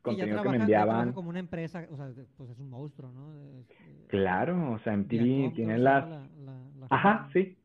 [0.01, 3.33] contenido que me enviaban, como una empresa, o sea, pues es un monstruo, ¿no?
[3.35, 6.07] Es, eh, claro, o sea, MTV tiene las...
[6.09, 7.57] la- la- la Ajá, sí.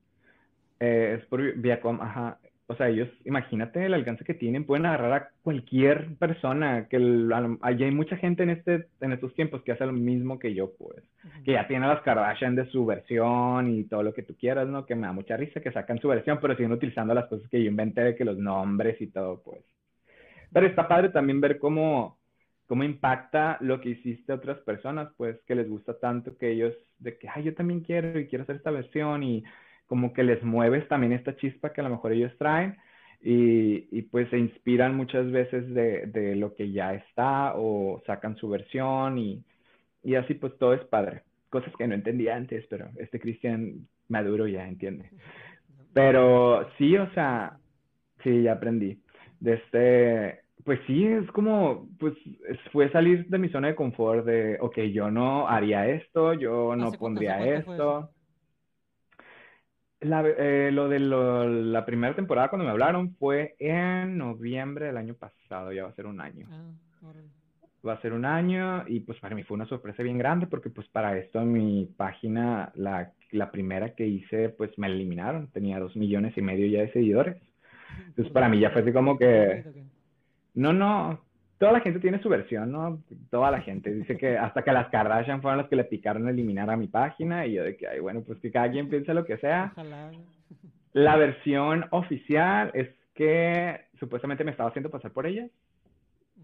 [0.78, 2.38] Eh, es por Viacom, ajá.
[2.68, 7.32] O sea, ellos, imagínate el alcance que tienen, pueden agarrar a cualquier persona, que el-
[7.62, 11.04] hay mucha gente en este, en estos tiempos que hace lo mismo que yo, pues.
[11.44, 14.66] Que ya tiene a las Kardashian de su versión y todo lo que tú quieras,
[14.68, 14.84] ¿no?
[14.84, 17.62] Que me da mucha risa que sacan su versión, pero siguen utilizando las cosas que
[17.62, 19.64] yo inventé de que los nombres y todo, pues.
[20.52, 22.18] Pero está padre también ver cómo,
[22.66, 26.74] cómo impacta lo que hiciste a otras personas, pues, que les gusta tanto que ellos,
[26.98, 29.44] de que, ay, yo también quiero y quiero hacer esta versión y
[29.86, 32.76] como que les mueves también esta chispa que a lo mejor ellos traen
[33.22, 38.36] y, y pues se inspiran muchas veces de, de lo que ya está o sacan
[38.36, 39.44] su versión y,
[40.02, 41.22] y así pues todo es padre.
[41.50, 45.10] Cosas que no entendía antes, pero este Cristian maduro ya entiende.
[45.92, 47.58] Pero sí, o sea,
[48.22, 49.02] sí, ya aprendí.
[49.40, 52.14] De este, pues sí, es como, pues
[52.48, 56.76] es- fue salir de mi zona de confort de, ok, yo no haría esto, yo
[56.76, 58.10] no ¿Hace cu- pondría esto.
[60.00, 64.96] La, eh, lo de lo- la primera temporada cuando me hablaron fue en noviembre del
[64.98, 66.46] año pasado, ya va a ser un año.
[66.50, 66.70] Ah.
[67.86, 70.70] Va a ser un año y pues para mí fue una sorpresa bien grande porque
[70.70, 75.48] pues para esto en mi página, la, la primera que hice, pues me eliminaron.
[75.52, 77.36] Tenía dos millones y medio ya de seguidores.
[78.08, 79.62] Entonces para mí ya fue así como que,
[80.54, 81.20] no, no,
[81.58, 83.02] toda la gente tiene su versión, ¿no?
[83.30, 83.92] Toda la gente.
[83.92, 87.46] Dice que hasta que las Kardashian fueron las que le picaron eliminar a mi página
[87.46, 89.72] y yo de que, ay, bueno, pues que cada quien piense lo que sea.
[90.92, 95.50] La versión oficial es que supuestamente me estaba haciendo pasar por ellas.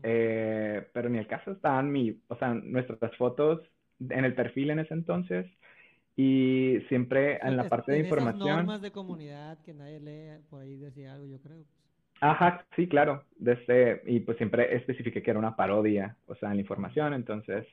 [0.03, 3.61] Eh, pero ni el caso estaban mi, o sea, nuestras fotos
[4.01, 5.47] en el perfil en ese entonces
[6.17, 8.57] y siempre en la parte de en información.
[8.57, 11.65] normas de comunidad que nadie lee, por ahí decía algo, yo creo.
[12.23, 13.25] Ajá, sí, claro.
[13.37, 17.15] Desde, y pues siempre especifiqué que era una parodia, o sea, en la información.
[17.15, 17.67] Entonces,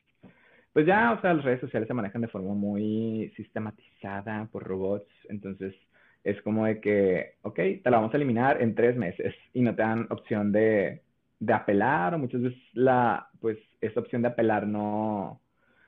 [0.74, 5.08] pues ya, o sea, las redes sociales se manejan de forma muy sistematizada por robots.
[5.30, 5.76] Entonces,
[6.24, 9.76] es como de que, ok, te la vamos a eliminar en tres meses y no
[9.76, 11.04] te dan opción de,
[11.40, 15.42] de apelar o muchas veces la, pues, esa opción de apelar no,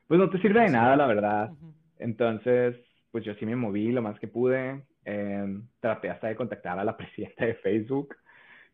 [0.07, 1.55] pues no te sirve de nada, la verdad.
[1.99, 2.77] Entonces,
[3.11, 4.83] pues yo sí me moví lo más que pude.
[5.05, 8.15] eh, traté hasta de contactar a la presidenta de Facebook,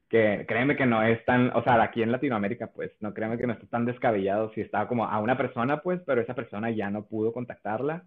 [0.10, 3.47] que créeme que no es tan, o sea, aquí en Latinoamérica, pues, no créeme que
[3.47, 4.51] no está tan descabellado.
[4.53, 8.03] Si estaba como a una persona, pues, pero esa persona ya no pudo contactarla.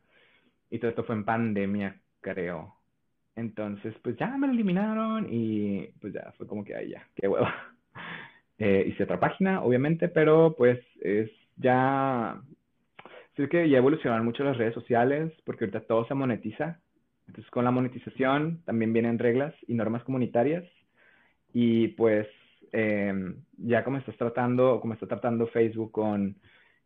[0.71, 2.77] Y todo esto fue en pandemia, creo.
[3.37, 7.29] Entonces, pues ya me lo eliminaron y pues ya fue como que, ay, ya, qué
[7.29, 7.55] hueva.
[8.63, 12.39] Eh, hice otra página, obviamente, pero pues es ya
[13.37, 16.81] Sí, que ya evolucionaron mucho las redes sociales porque ahorita todo se monetiza.
[17.27, 20.65] Entonces, con la monetización también vienen reglas y normas comunitarias.
[21.53, 22.29] Y pues,
[22.73, 26.37] eh, ya como estás tratando, como está tratando Facebook con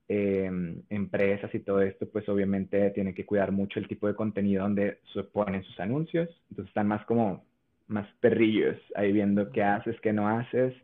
[0.09, 0.51] eh,
[0.91, 4.99] empresas y todo esto, pues obviamente tiene que cuidar mucho el tipo de contenido donde
[5.13, 6.29] se ponen sus anuncios.
[6.51, 7.45] Entonces, están más como,
[7.89, 10.75] más perrillos ahí viendo qué haces, qué no haces.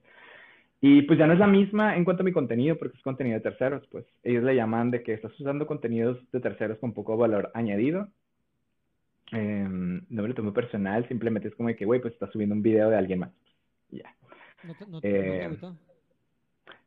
[0.83, 3.35] Y pues ya no es la misma en cuanto a mi contenido, porque es contenido
[3.37, 7.17] de terceros, pues ellos le llaman de que estás usando contenidos de terceros con poco
[7.19, 8.09] valor añadido.
[9.33, 12.55] Eh, no me lo tomo personal, simplemente es como de que, güey, pues estás subiendo
[12.55, 13.31] un video de alguien más.
[13.93, 14.15] Ya.
[14.63, 15.75] ¿No te, no, te- no te Eh?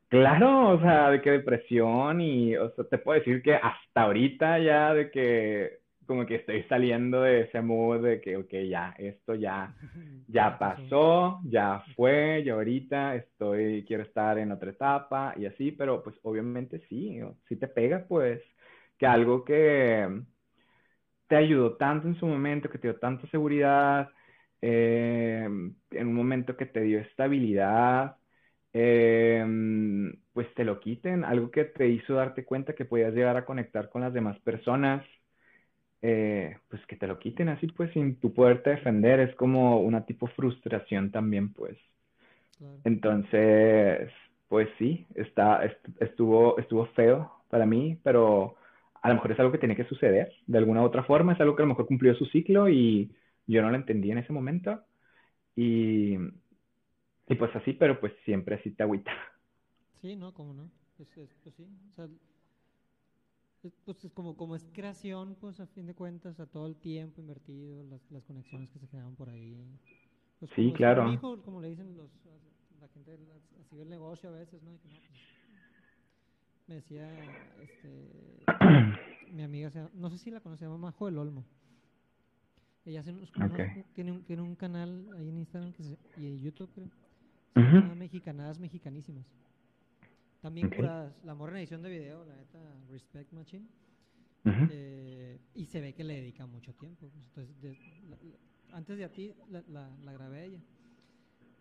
[0.10, 4.60] Claro, o sea, de que depresión y, o sea, te puedo decir que hasta ahorita
[4.60, 9.34] ya de que como que estoy saliendo de ese mood de que, ok, ya, esto
[9.36, 9.74] ya,
[10.28, 16.04] ya pasó, ya fue, yo ahorita estoy, quiero estar en otra etapa y así, pero
[16.04, 18.42] pues obviamente sí, sí te pega, pues
[19.00, 20.08] que algo que
[21.28, 24.10] te ayudó tanto en su momento, que te dio tanta seguridad,
[24.66, 28.16] eh, en un momento que te dio estabilidad,
[28.72, 29.46] eh,
[30.32, 33.90] pues te lo quiten, algo que te hizo darte cuenta que podías llegar a conectar
[33.90, 35.06] con las demás personas,
[36.02, 40.06] eh, pues que te lo quiten así, pues sin tu poderte defender, es como una
[40.06, 41.78] tipo frustración también, pues.
[42.86, 44.12] Entonces,
[44.48, 45.62] pues sí, está,
[46.00, 48.56] estuvo, estuvo feo para mí, pero
[49.02, 51.42] a lo mejor es algo que tiene que suceder de alguna u otra forma, es
[51.42, 53.12] algo que a lo mejor cumplió su ciclo y
[53.48, 54.84] yo no lo entendí en ese momento.
[55.56, 59.12] Y, y pues así, pero pues siempre así te agüita.
[60.02, 60.34] Sí, ¿no?
[60.34, 60.70] ¿Cómo no?
[60.98, 61.10] Pues,
[61.44, 62.08] pues sí, o sea,
[63.86, 67.22] pues es como, como es creación, pues a fin de cuentas, a todo el tiempo
[67.22, 69.58] invertido, las, las conexiones que se crearon por ahí.
[70.40, 71.12] Pues sí, claro.
[71.12, 72.10] Hijo, como le dicen los,
[72.82, 73.18] la gente,
[73.62, 74.74] así ve el negocio a veces, ¿no?
[74.74, 75.34] Y que no pues,
[76.68, 77.10] me decía,
[77.62, 78.44] este,
[79.32, 81.46] mi amiga, no sé si la conoce, se llama Majo del Olmo.
[82.86, 83.32] Ella hace unos,
[83.94, 85.84] tiene, un, tiene un canal ahí en Instagram que
[86.18, 86.90] y en YouTube, creo.
[87.54, 89.26] Se llama Mexicanadas Mexicanísimas.
[90.42, 91.14] También curadas.
[91.24, 92.60] La morra en edición de video, la neta,
[92.90, 93.66] Respect Machine.
[94.46, 97.10] eh, y se ve que le dedica mucho tiempo.
[97.16, 97.78] Entonces,
[98.74, 100.62] antes de a ti, la, la, la grabé ella.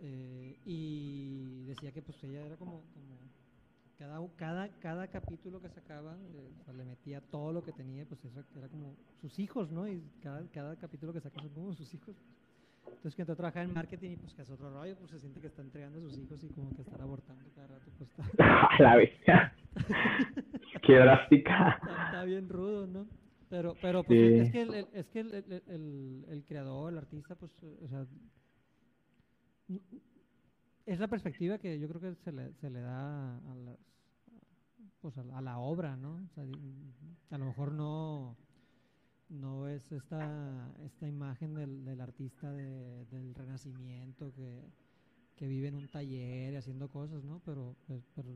[0.01, 3.17] Eh, y decía que pues ella era como, como
[4.03, 8.43] cada, cada, cada capítulo que sacaba eh, le metía todo lo que tenía, pues eso
[8.57, 9.87] era como sus hijos, ¿no?
[9.87, 12.17] Y cada, cada capítulo que sacaba son como sus hijos.
[12.85, 15.21] Entonces, que entró a trabajar en marketing y pues que hace otro rollo, pues se
[15.21, 18.11] siente que está entregando a sus hijos y como que está abortando cada rato, pues
[18.11, 18.25] está...
[18.81, 19.55] La bestia.
[20.83, 21.79] Qué drástica.
[22.07, 23.07] Está, bien rudo, ¿no?
[23.51, 27.53] Pero, pero pues, es que, el, es que el, el, el, creador, el artista, pues,
[27.63, 28.07] o sea,
[30.87, 33.79] es la perspectiva que yo creo que se le, se le da a, las,
[35.01, 36.15] pues a, la obra, ¿no?
[36.15, 36.45] O sea,
[37.31, 38.37] a lo mejor no
[39.33, 44.61] no es esta, esta imagen del, del artista de, del renacimiento que,
[45.37, 47.41] que, vive en un taller haciendo cosas, ¿no?
[47.45, 48.29] Pero, pues, pero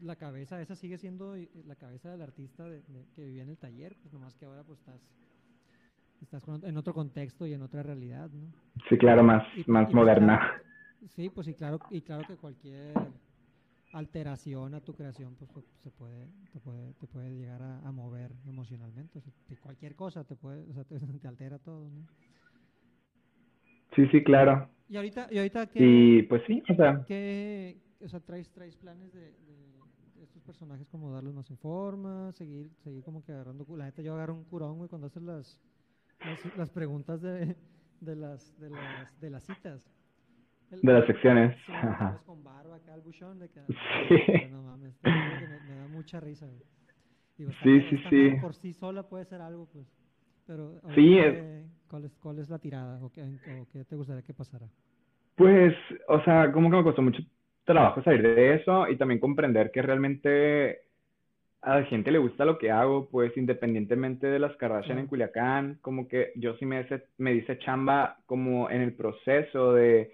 [0.00, 1.34] la cabeza esa sigue siendo
[1.66, 2.82] la cabeza del artista de,
[3.16, 5.00] que vivía en el taller, pues nomás que ahora pues estás
[6.22, 8.46] estás en otro contexto y en otra realidad, ¿no?
[8.88, 10.40] Sí, claro, más, más moderna.
[11.08, 12.94] Sí, pues sí, claro, y claro que cualquier
[13.94, 18.32] alteración a tu creación, pues, pues se puede, te puede, te puede llegar a, mover
[18.46, 19.22] emocionalmente.
[19.60, 20.84] cualquier cosa te puede, o sea,
[21.20, 22.06] te, altera todo, ¿no?
[23.94, 24.68] Sí, sí, claro.
[24.88, 28.76] Y ahorita, y ahorita ¿qué, y pues sí, o sea, ¿qué, o sea, traes, traes
[28.76, 29.32] planes de,
[30.22, 34.14] estos personajes como darles más en forma, seguir, seguir como que agarrando, la gente yo
[34.14, 35.60] agarro un curón, güey, cuando haces las,
[36.24, 37.56] las, las preguntas de,
[38.00, 39.88] de las, de las, de las citas
[40.70, 41.56] de las secciones.
[41.66, 41.72] Sí,
[42.26, 43.60] con barba acá, el buchón, de que,
[44.08, 44.48] sí.
[44.50, 46.46] no mames, me, da mucha risa.
[47.36, 48.30] Digo, sí, sí, sí.
[48.40, 49.86] Por sí sola puede ser algo, pues.
[50.46, 51.18] Pero, sí,
[51.88, 54.66] ¿cuál, es, ¿cuál es la tirada o qué, o qué te gustaría que pasara?
[55.36, 55.74] Pues,
[56.08, 57.22] o sea, como que me costó mucho
[57.64, 60.82] trabajo salir de eso y también comprender que realmente
[61.62, 65.78] a la gente le gusta lo que hago, pues independientemente de las Kardashian en Culiacán,
[65.80, 66.86] como que yo sí me,
[67.16, 70.12] me dice chamba como en el proceso de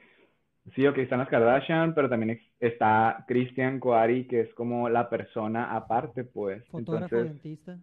[0.75, 5.75] Sí, ok, están las Kardashian, pero también está Christian Coari, que es como la persona
[5.75, 6.67] aparte, pues.
[6.69, 7.79] Fotógrafo, dentista.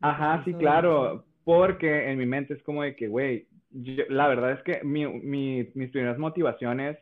[0.00, 3.46] Ajá, sí, claro, porque en mi mente es como de que, güey,
[4.08, 6.98] la verdad es que mi, mi, mis primeras motivaciones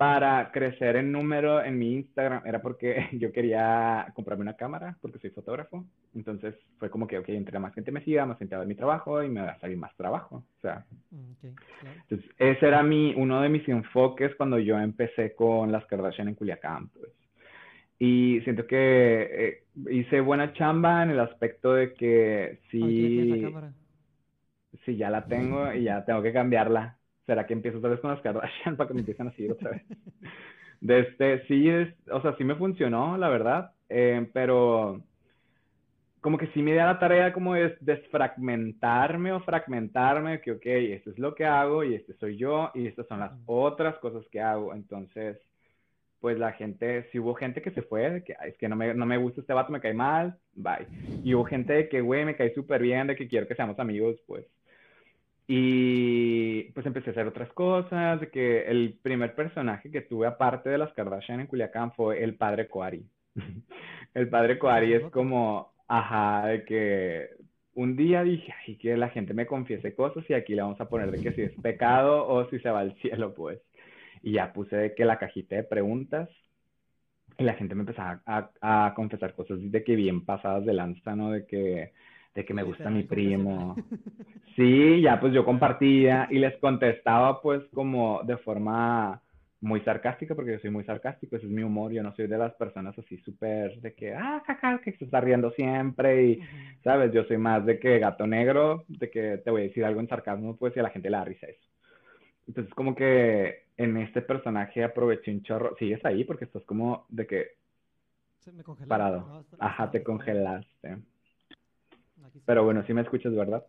[0.00, 5.18] para crecer en número en mi Instagram era porque yo quería comprarme una cámara, porque
[5.18, 5.84] soy fotógrafo.
[6.14, 8.68] Entonces fue como que, ok, entre más gente me siga, más gente va a ver
[8.68, 10.36] mi trabajo y me va a salir más trabajo.
[10.36, 11.48] O sea, mm,
[12.00, 16.34] entonces ese era mi, uno de mis enfoques cuando yo empecé con las Kardashian en
[16.34, 17.12] Culiacán, pues.
[17.98, 23.44] Y siento que eh, hice buena chamba en el aspecto de que sí,
[24.86, 26.96] sí, ya la tengo y ya tengo que cambiarla
[27.30, 29.70] ¿será que empiezo otra vez con las Kardashian para que me empiecen a seguir otra
[29.70, 29.82] vez?
[30.80, 35.00] De este, sí, es, o sea, sí me funcionó, la verdad, eh, pero
[36.20, 41.10] como que sí me da la tarea como de desfragmentarme o fragmentarme, que ok, esto
[41.10, 44.40] es lo que hago y este soy yo y estas son las otras cosas que
[44.40, 44.74] hago.
[44.74, 45.38] Entonces,
[46.18, 49.06] pues la gente, si hubo gente que se fue, que es que no me, no
[49.06, 50.88] me gusta este vato, me cae mal, bye.
[51.22, 53.78] Y hubo gente de que, güey, me cae súper bien, de que quiero que seamos
[53.78, 54.44] amigos, pues
[55.52, 60.70] y pues empecé a hacer otras cosas, de que el primer personaje que tuve aparte
[60.70, 63.04] de las Kardashian en Culiacán fue el padre Coari.
[64.14, 67.30] el padre Coari es como, ajá, de que
[67.74, 70.88] un día dije, ay, que la gente me confiese cosas y aquí le vamos a
[70.88, 73.60] poner de que si es pecado o si se va al cielo, pues.
[74.22, 76.28] Y ya puse de que la cajita de preguntas
[77.38, 81.16] Y la gente me empezaba a, a, confesar cosas de que bien pasadas de lanza,
[81.16, 81.32] ¿no?
[81.32, 81.92] De que,
[82.34, 83.76] de que me gusta mi primo.
[84.56, 89.22] Sí, ya pues yo compartía y les contestaba pues como de forma
[89.60, 92.38] muy sarcástica, porque yo soy muy sarcástico, ese es mi humor, yo no soy de
[92.38, 96.40] las personas así súper de que, ah, caca, que se está riendo siempre y,
[96.82, 97.12] ¿sabes?
[97.12, 100.08] Yo soy más de que gato negro, de que te voy a decir algo en
[100.08, 101.68] sarcasmo, pues, y a la gente le da risa eso.
[102.48, 107.26] Entonces, como que en este personaje aproveché un chorro, sigues ahí porque estás como de
[107.26, 107.46] que...
[108.38, 109.44] Se me parado.
[109.58, 110.96] Ajá, te congelaste.
[112.46, 113.64] Pero bueno, sí me escuchas, ¿verdad?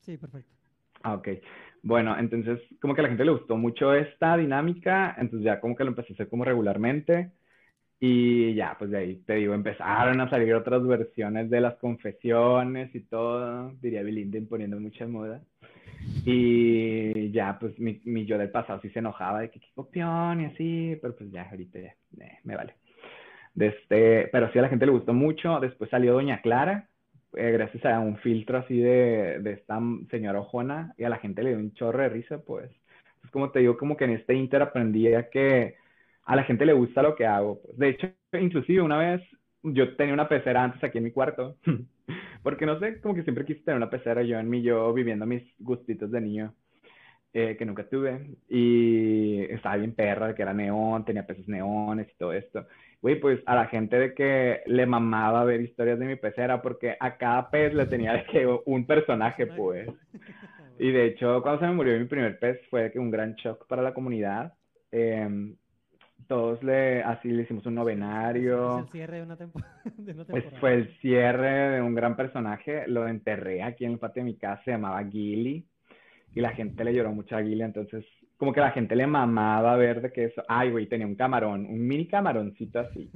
[0.00, 0.52] Sí, perfecto.
[1.02, 1.28] Ah, ok.
[1.82, 5.76] Bueno, entonces como que a la gente le gustó mucho esta dinámica, entonces ya como
[5.76, 7.32] que lo empecé a hacer como regularmente
[8.00, 12.94] y ya, pues de ahí te digo, empezaron a salir otras versiones de las confesiones
[12.94, 15.42] y todo, diría Belinda poniendo mucha moda.
[16.26, 20.40] Y ya, pues mi, mi yo del pasado sí se enojaba de que qué copión
[20.40, 22.74] y así, pero pues ya, ahorita ya, eh, me vale.
[23.54, 25.60] De este, pero sí a la gente le gustó mucho.
[25.60, 26.88] Después salió Doña Clara,
[27.36, 29.80] eh, gracias a un filtro así de, de esta
[30.10, 32.70] señora Ojona, y a la gente le dio un chorro de risa, pues.
[33.24, 35.76] Es como te digo, como que en este inter aprendí a que
[36.24, 37.60] a la gente le gusta lo que hago.
[37.62, 37.78] Pues.
[37.78, 38.08] De hecho,
[38.40, 39.22] inclusive una vez
[39.62, 41.56] yo tenía una pecera antes aquí en mi cuarto,
[42.42, 45.26] porque no sé, como que siempre quise tener una pecera yo en mi yo viviendo
[45.26, 46.54] mis gustitos de niño.
[47.36, 52.16] Eh, que nunca tuve, y estaba bien perra, que era neón, tenía peces neones y
[52.16, 52.64] todo esto
[53.04, 56.96] güey, pues a la gente de que le mamaba ver historias de mi pecera, porque
[56.98, 59.88] a cada pez le tenía de que un personaje, pues.
[60.78, 63.66] Y de hecho, cuando se me murió mi primer pez, fue que un gran shock
[63.68, 64.54] para la comunidad.
[64.90, 65.54] Em,
[66.26, 68.78] todos le, así le hicimos un novenario.
[68.80, 69.36] el cierre de una,
[70.60, 72.88] fue el cierre de un gran personaje.
[72.88, 75.64] Lo enterré aquí en el patio de mi casa, se llamaba Gilly.
[76.34, 78.04] Y la gente le lloró mucho a Gilly, entonces
[78.36, 81.66] como que la gente le mamaba ver de que eso, ay, güey, tenía un camarón,
[81.66, 83.10] un mini camaroncito así.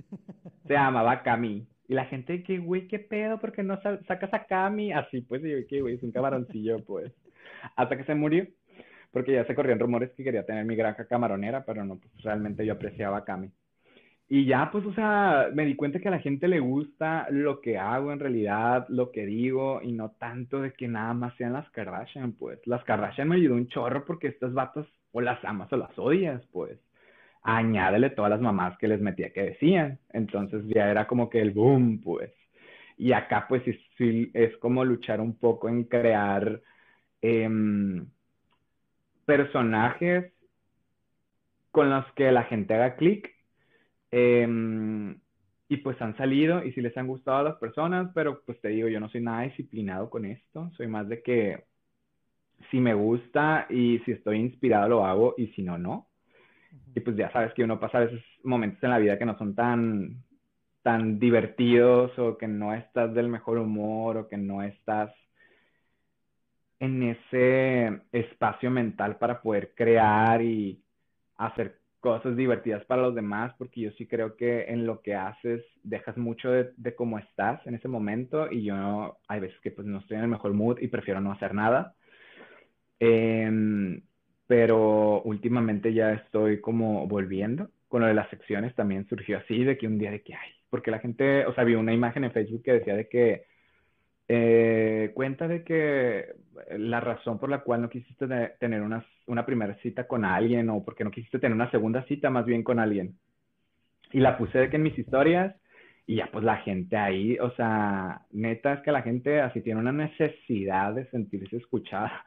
[0.66, 1.66] Se llamaba Cami.
[1.88, 4.92] Y la gente, que, güey, qué pedo, ¿por qué no sacas a Cami?
[4.92, 7.12] Así, pues, y yo, que, güey, es un camaroncillo, pues.
[7.76, 8.46] Hasta que se murió,
[9.10, 12.64] porque ya se corrían rumores que quería tener mi granja camaronera, pero no, pues realmente
[12.64, 13.50] yo apreciaba a Cami.
[14.30, 17.62] Y ya, pues, o sea, me di cuenta que a la gente le gusta lo
[17.62, 21.54] que hago en realidad, lo que digo, y no tanto de que nada más sean
[21.54, 22.60] las Kardashian, pues.
[22.66, 26.44] Las Kardashian me ayudó un chorro porque estas vatos o las amas o las odias,
[26.52, 26.78] pues.
[27.42, 29.98] Añádele todas las mamás que les metía que decían.
[30.12, 32.32] Entonces ya era como que el boom, pues.
[32.96, 33.62] Y acá, pues,
[33.96, 36.60] sí, es como luchar un poco en crear
[37.22, 38.06] em,
[39.24, 40.32] personajes
[41.70, 43.38] con los que la gente haga clic
[44.10, 45.20] Em,
[45.68, 48.68] y pues han salido y si les han gustado a las personas, pero pues te
[48.68, 51.64] digo, yo no soy nada disciplinado con esto, soy más de que
[52.70, 56.08] si me gusta y si estoy inspirado lo hago y si no, no.
[56.94, 59.54] Y pues ya sabes que uno pasa esos momentos en la vida que no son
[59.54, 60.24] tan,
[60.82, 65.10] tan divertidos o que no estás del mejor humor o que no estás
[66.80, 70.82] en ese espacio mental para poder crear y
[71.36, 75.64] hacer cosas divertidas para los demás, porque yo sí creo que en lo que haces
[75.82, 79.98] dejas mucho de, cómo estás en ese momento y yo hay veces que pues no
[79.98, 81.94] estoy en el mejor mood y prefiero no hacer nada.
[83.00, 84.02] Em,
[84.46, 87.70] pero últimamente ya estoy como volviendo.
[87.88, 90.50] Con lo de las secciones también surgió así, de que un día de que hay,
[90.70, 93.44] porque la gente, o sea, vi una imagen en Facebook que decía de que
[94.28, 96.34] eh, cuenta de que
[96.76, 98.26] la razón por la cual no quisiste
[98.60, 102.28] tener una, una primera cita con alguien o porque no quisiste tener una segunda cita
[102.30, 103.16] más bien con alguien.
[104.12, 105.54] Y la puse de que en mis historias
[106.06, 109.80] y ya pues la gente ahí, o sea, neta es que la gente así tiene
[109.80, 112.24] una necesidad de sentirse escuchada.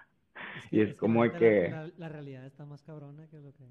[0.72, 1.70] Y es, como que...
[1.70, 3.66] La, la, realidad está más cabrona que lo que...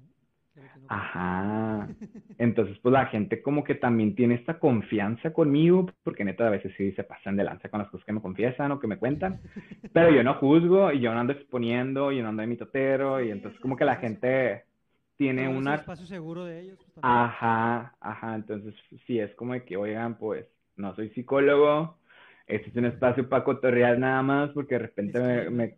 [0.87, 1.87] Ajá.
[2.37, 6.73] Entonces, pues la gente como que también tiene esta confianza conmigo, porque neta a veces
[6.77, 9.39] sí se pasan de lanza con las cosas que me confiesan o que me cuentan,
[9.93, 12.57] pero yo no juzgo y yo no ando exponiendo y yo no ando de mi
[12.57, 14.65] totero y entonces como que la gente
[15.17, 16.79] tiene un espacio seguro de ellos.
[16.79, 18.73] Pues, ajá, ajá, entonces
[19.05, 21.97] sí es como de que, oigan, pues no soy psicólogo,
[22.47, 25.75] este es un espacio para cotorrear nada más porque de repente me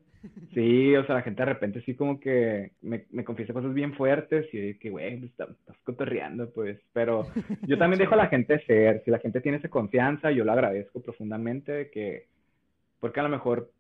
[0.54, 4.48] Sí, o sea, la gente de repente sí como que me, confiesa cosas bien fuertes
[4.54, 6.80] y que, güey, pues, estás, cotorreando, pues.
[6.94, 7.28] Pero
[7.64, 9.04] yo también dejo a la gente ser.
[9.04, 12.28] Si la gente tiene esa confianza, yo lo agradezco profundamente que,
[13.00, 13.72] porque a lo mejor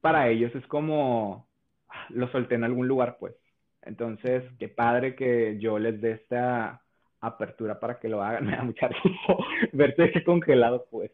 [0.00, 1.46] para ellos es como,
[1.88, 3.34] ah, lo solté en algún lugar, pues.
[3.82, 6.82] Entonces, qué padre que yo les dé esta
[7.20, 8.46] apertura para que lo hagan.
[8.46, 9.36] Me da mucha risa
[9.72, 11.10] verte congelado, pues.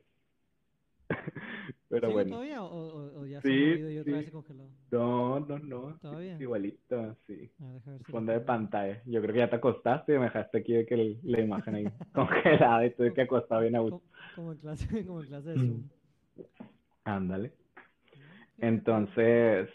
[1.89, 2.31] Pero ¿Sigue bueno.
[2.31, 4.69] todavía o, o- o ya se ha movido y otra vez se congeló?
[4.91, 5.99] No, no, no.
[6.01, 6.37] ¿Todavía?
[6.41, 7.51] Igualito, sí.
[7.61, 9.03] A ver, ver si Fondo de pantalla.
[9.07, 11.75] Yo creo que ya te acostaste y me dejaste aquí de que el- la imagen
[11.75, 11.85] ahí
[12.15, 14.03] congelada y tuve que acostar bien a gusto.
[14.35, 15.67] Como, en clase, como en clase de Mm.
[15.67, 15.83] Zoom.
[17.05, 17.53] Ándale.
[18.15, 18.21] Sí,
[18.59, 19.69] Entonces,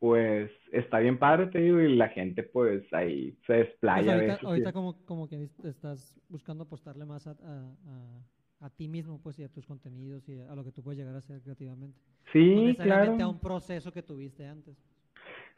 [0.00, 4.14] pues está bien padre, te digo, y la gente pues ahí se Pues desplaya a
[4.14, 4.44] ahorita, veces.
[4.46, 8.22] ahorita como, como que estás buscando apostarle más a, a, a-
[8.60, 11.14] a ti mismo, pues, y a tus contenidos y a lo que tú puedes llegar
[11.14, 12.00] a hacer creativamente.
[12.00, 13.28] No Sí, a claro.
[13.30, 14.76] un proceso que tuviste antes.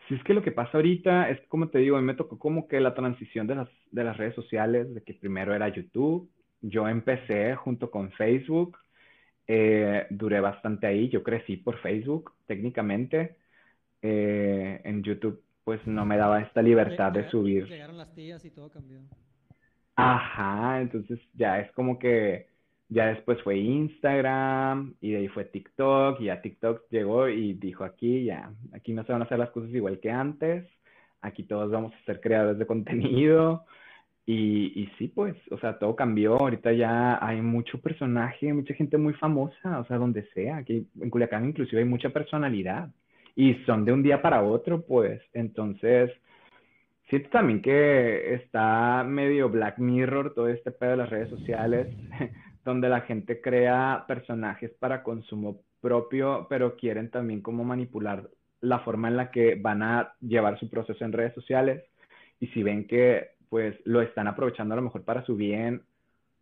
[0.09, 2.39] Sí, es que lo que pasa ahorita es como te digo, a mí me tocó
[2.39, 6.29] como que la transición de las, de las redes sociales, de que primero era YouTube,
[6.63, 8.77] yo empecé junto con Facebook,
[9.47, 13.37] eh, duré bastante ahí, yo crecí por Facebook técnicamente,
[14.03, 17.67] eh, en YouTube pues no me daba esta libertad de subir.
[17.69, 19.03] Llegaron las tías y todo cambió.
[19.97, 22.50] Ajá, entonces ya es como que
[22.91, 27.85] ya después fue Instagram y de ahí fue TikTok y ya TikTok llegó y dijo
[27.85, 30.67] aquí ya, aquí no se van a hacer las cosas igual que antes,
[31.23, 33.65] aquí todos vamos a ser creadores de contenido
[34.27, 38.99] y, y sí pues, o sea, todo cambió, ahorita ya hay mucho personaje, mucha gente
[38.99, 42.91] muy famosa, o sea, donde sea, aquí en Culiacán inclusive hay mucha personalidad
[43.37, 46.11] y son de un día para otro pues, entonces...
[47.09, 51.89] Siento también que está medio Black Mirror todo este pedo de las redes sociales,
[52.65, 58.29] donde la gente crea personajes para consumo propio, pero quieren también como manipular
[58.61, 61.85] la forma en la que van a llevar su proceso en redes sociales.
[62.41, 65.83] Y si ven que pues lo están aprovechando a lo mejor para su bien,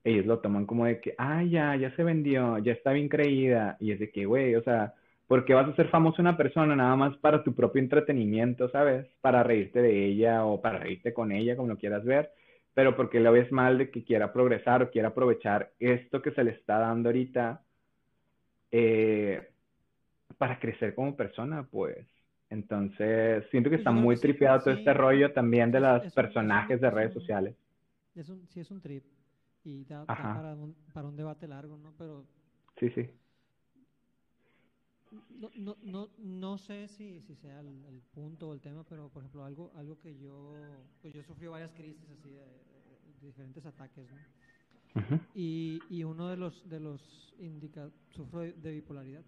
[0.04, 3.76] ellos lo toman como de que, ah, ya, ya se vendió, ya está bien creída.
[3.80, 4.94] Y es de que, güey, o sea,
[5.26, 9.06] ¿por qué vas a ser famoso una persona nada más para tu propio entretenimiento, ¿sabes?
[9.20, 12.30] Para reírte de ella o para reírte con ella, como lo quieras ver,
[12.78, 16.44] pero porque lo ves mal de que quiera progresar o quiera aprovechar esto que se
[16.44, 17.60] le está dando ahorita
[18.70, 19.48] eh,
[20.38, 22.06] para crecer como persona, pues.
[22.50, 24.80] Entonces, siento que está muy que sí, tripeado todo sí.
[24.80, 27.56] este rollo también de los un- personajes de es redes un- sociales.
[28.14, 29.04] Es un, sí, es un trip.
[29.64, 31.94] Y da, para, un, para un debate largo, ¿no?
[31.98, 32.26] Pero
[32.78, 33.10] Sí, sí.
[35.12, 39.08] No, no, no, no sé si, si sea el, el punto o el tema, pero
[39.10, 43.64] por ejemplo, algo, algo que yo, pues yo sufrí varias crisis así de, de diferentes
[43.66, 44.18] ataques, ¿no?
[45.34, 49.24] Y, y uno de los, de los indica sufro de, de bipolaridad.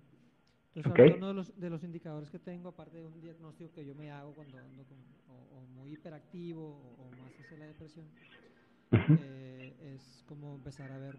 [0.75, 3.95] Entonces, uno de los, de los indicadores que tengo, aparte de un diagnóstico que yo
[3.95, 8.09] me hago cuando ando con- o, o muy hiperactivo o, o más hacia la depresión,
[9.17, 11.19] eh, es como empezar a ver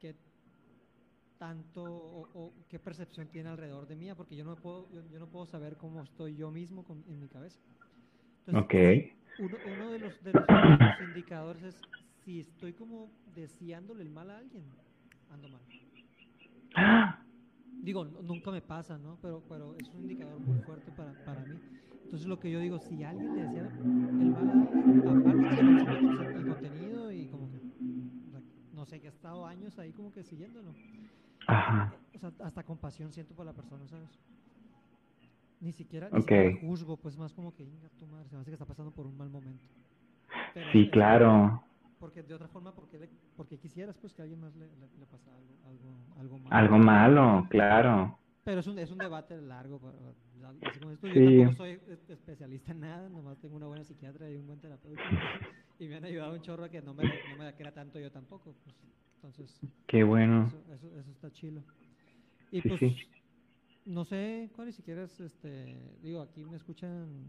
[0.00, 0.16] qué
[1.40, 5.18] tanto o, o qué percepción tiene alrededor de mí, porque yo no puedo, yo, yo
[5.18, 7.58] no puedo saber cómo estoy yo mismo con- en mi cabeza.
[8.40, 8.74] Entonces, Ok.
[9.38, 11.84] uno, uno de, los, de, los, los indicadores es
[12.24, 14.64] si estoy como deseándole el mal a alguien,
[15.30, 15.62] ando mal.
[17.82, 19.18] Digo, nunca me pasa, ¿no?
[19.22, 21.60] Pero, pero es un indicador muy fuerte para, para mí.
[22.04, 23.72] Entonces lo que yo digo, si alguien le desea
[24.18, 25.30] el mal a alguien, aparte
[25.88, 26.00] de
[26.34, 27.62] el contenido y como que,
[28.72, 30.76] no sé, que he estado años ahí como que siguiéndolo.
[31.46, 31.94] Ajá.
[32.14, 34.10] O sea, hasta compasión siento por la persona, ¿sabes?
[35.60, 38.50] Ni siquiera, ni siquiera juzgo, pues más como que, "Inga tu madre, se me hace
[38.50, 39.64] que está pasando por un mal momento.
[40.54, 41.62] Pero Sí, claro.
[41.98, 44.88] Porque de otra forma, porque, le, porque quisieras pues que a alguien más le, le,
[44.98, 46.56] le pasa algo, algo, algo malo.
[46.56, 48.18] Algo malo, claro.
[48.42, 49.78] Pero es un, es un debate largo.
[49.78, 50.14] pero,
[50.48, 51.14] así como esto, Sí.
[51.14, 54.60] Yo tampoco soy es- especialista en nada, nomás tengo una buena psiquiatra y un buen
[54.60, 55.02] terapeuta.
[55.78, 57.98] y me han ayudado un chorro a que no me, no me la crea tanto
[58.00, 58.54] yo tampoco.
[58.64, 58.74] Pues,
[59.22, 60.46] entonces, Qué bueno.
[60.46, 61.62] eso, eso, eso está chilo.
[62.50, 62.96] Y Sí, pues, sí.
[63.84, 67.26] no sé cuál si quieres, este, digo, aquí me escuchan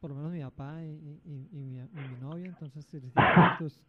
[0.00, 3.00] por lo menos mi papá y, y, y- y mi, y mi novia, entonces si
[3.00, 3.14] les
[3.58, 3.84] tus,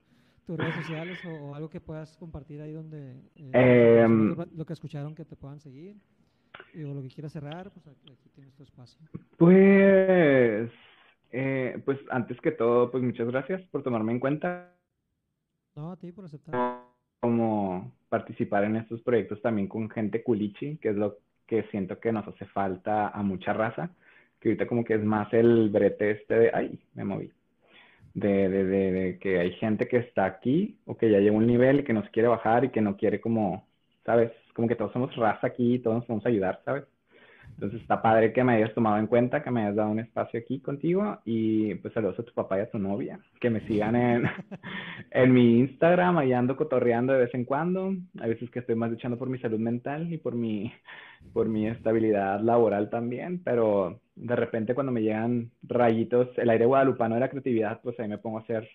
[0.45, 4.55] tus redes sociales o, o algo que puedas compartir ahí donde eh, Em, lo que-
[4.55, 5.97] lo que escucharon que te puedan seguir
[6.73, 8.99] y, o lo que quieras cerrar, pues aquí, aquí tienes tu espacio.
[9.37, 10.71] Pues,
[11.31, 14.75] eh, pues antes que todo, pues muchas gracias por tomarme en cuenta
[15.75, 16.61] No, a ti por aceptar.
[17.19, 21.17] Como participar en estos proyectos también con gente culichi, que es lo
[21.47, 23.91] que siento que nos hace falta a mucha raza,
[24.39, 27.31] que ahorita como que es más el brete este de, ay, me moví,
[28.13, 31.47] de, de, de, de que hay gente que está aquí o que ya llegó un
[31.47, 33.67] nivel y que nos quiere bajar y que no quiere como,
[34.05, 34.31] ¿sabes?
[34.53, 36.85] Como que todos somos raza aquí y todos nos podemos ayudar, ¿sabes?
[37.59, 40.39] Entonces está padre que me hayas tomado en cuenta, que me hayas dado un espacio
[40.39, 41.19] aquí contigo.
[41.25, 44.23] Y pues saludos a tu papá y a tu novia, que me sigan en,
[45.11, 48.91] en mi Instagram, ahí ando cotorreando de vez en cuando, hay veces que estoy más
[48.91, 50.71] luchando por mi salud mental y por mi,
[51.33, 57.15] por mi estabilidad laboral también, pero de repente cuando me llegan rayitos, el aire guadalupano
[57.15, 58.69] de la creatividad, pues ahí me pongo a hacer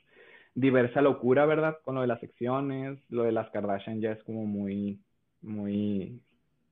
[0.54, 1.78] diversa locura, ¿verdad?
[1.86, 5.00] Con lo de las secciones, lo de las Kardashian ya es como muy
[5.40, 6.20] muy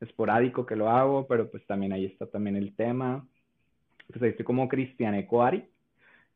[0.02, 3.26] esporádico que lo hago, pero pues también ahí está también el tema.
[4.08, 5.64] Pues ahí estoy como Cristian Ecuari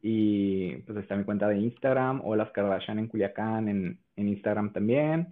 [0.02, 4.72] y pues está mi cuenta de Instagram o las Kardashian en Culiacán en, en Instagram
[4.72, 5.28] también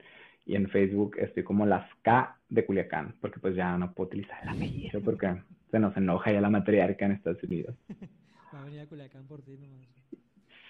[0.46, 4.42] y en Facebook estoy como las K de Culiacán porque pues ya no puedo utilizar
[4.42, 5.36] el apellido porque
[5.70, 7.76] se nos enoja ya la matriarca en Estados Unidos.
[8.54, 9.86] Va a venir a Culiacán por ti nomás.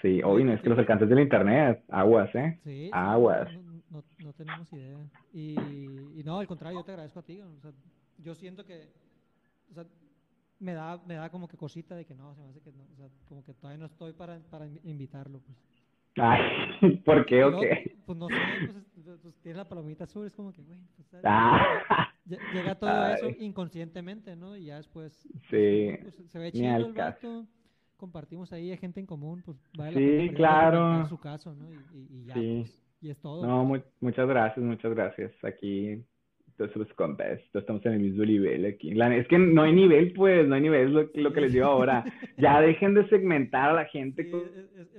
[0.00, 2.58] Sí, hoy no es que los alcances del internet, aguas, ¿eh?
[2.62, 3.50] Sí, Aguas.
[3.54, 3.63] No
[4.36, 4.98] tenemos idea.
[5.32, 5.54] Y,
[6.20, 7.40] y no, al contrario, yo te agradezco a ti.
[7.40, 7.72] O sea,
[8.18, 8.92] yo siento que,
[9.70, 9.86] o sea,
[10.60, 12.84] me da, me da como que cosita de que no, se me hace que no,
[12.92, 15.58] o sea, como que todavía no estoy para, para invi- invitarlo, pues.
[16.16, 16.40] Ay,
[17.04, 17.96] ¿por qué o qué?
[18.06, 21.08] Pues no sé, pues, es- pues, tiene la palomita azul, es como que, güey, pues.
[21.24, 24.56] Ah, Lle- Llega todo eso inconscientemente, ¿no?
[24.56, 25.12] Y ya después
[25.50, 25.90] sí.
[26.00, 27.46] pues, se ve chido el vato,
[27.96, 30.78] compartimos ahí hay gente en común, pues vale la Sí, pena claro.
[30.78, 31.70] documentar su caso, ¿no?
[31.70, 32.60] Y, y- y ya, Sí.
[32.62, 33.46] pues, y es todo.
[33.46, 35.32] No, mu- muchas gracias, muchas gracias.
[35.44, 36.02] Aquí
[36.56, 38.94] todos somos compas, todos estamos en el mismo nivel aquí.
[38.94, 41.52] La- es que no hay nivel, pues, no hay nivel, es lo, lo que les
[41.52, 42.04] digo ahora.
[42.38, 44.40] Ya dejen de segmentar a la gente Sí, con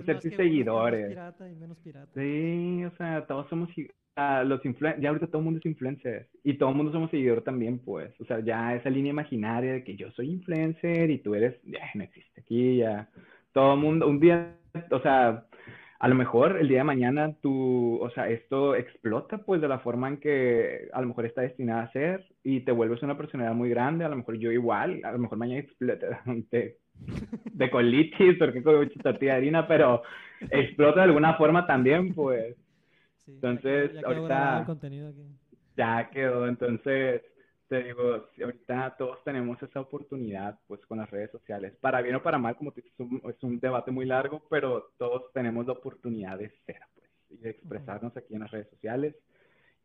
[0.05, 1.07] ser uno, seguidores.
[1.09, 2.11] pirata y menos pirata.
[2.13, 3.69] Sí, o sea, todos somos
[4.17, 7.09] ah, los influen ya ahorita todo el mundo es influencer y todo el mundo somos
[7.09, 8.13] seguidor también, pues.
[8.19, 11.79] O sea, ya esa línea imaginaria de que yo soy influencer y tú eres, ya
[11.95, 13.09] no existe aquí, ya.
[13.53, 14.55] Todo el mundo, un día,
[14.91, 15.45] o sea,
[15.99, 19.79] a lo mejor el día de mañana tú, o sea, esto explota pues de la
[19.79, 23.55] forma en que a lo mejor está destinada a ser y te vuelves una personalidad
[23.55, 26.21] muy grande, a lo mejor yo igual, a lo mejor mañana explota
[26.51, 26.77] de,
[27.45, 30.01] de colitis porque mucha tortilla de harina, pero
[30.51, 32.55] explota de alguna forma también, pues
[33.25, 35.25] Sí, ya Entonces, quedó- ya quedó ahorita- grabado el contenido aquí.
[35.77, 36.47] ya quedó.
[36.47, 37.21] Entonces,
[37.67, 42.21] te digo, ahorita todos tenemos esa oportunidad, pues con las redes sociales, para bien o
[42.23, 42.93] para mal, como te dices,
[43.27, 47.49] es un, debate muy largo, pero todos tenemos la oportunidad de ser, pues, y de
[47.51, 49.15] expresarnos aquí en las redes sociales,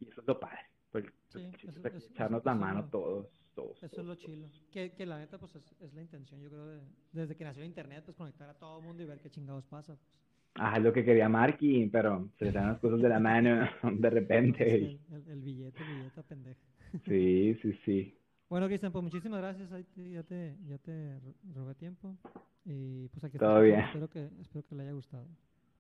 [0.00, 0.58] y eso es lo padre,
[0.92, 4.00] pues, Sí, el chiste eso- es echarnos eso- la eso mano lo- todos, todos, Eso
[4.00, 4.46] es lo chilo.
[4.72, 6.80] Que, que la neta, pues es, es la intención, yo creo, de,
[7.12, 9.64] desde que nació el internet, pues conectar a todo el mundo y ver qué chingados
[9.66, 9.94] pasa.
[9.96, 10.20] Pues.
[10.56, 13.60] Ah, es lo que quería Marky, pero se le dan las cosas de la mano
[14.00, 14.64] de repente.
[14.74, 16.60] El, el- el billete, el billete pendeja.
[17.06, 18.16] Sí, sí, sí.
[18.48, 19.70] Bueno, Cristian, pues muchísimas gracias.
[19.72, 22.16] Ahí te- ya te, ya te ro- robé tiempo.
[22.64, 23.62] Y pues aquí Todo estamos.
[23.62, 23.80] bien.
[23.80, 25.26] Espero que, espero que le haya gustado.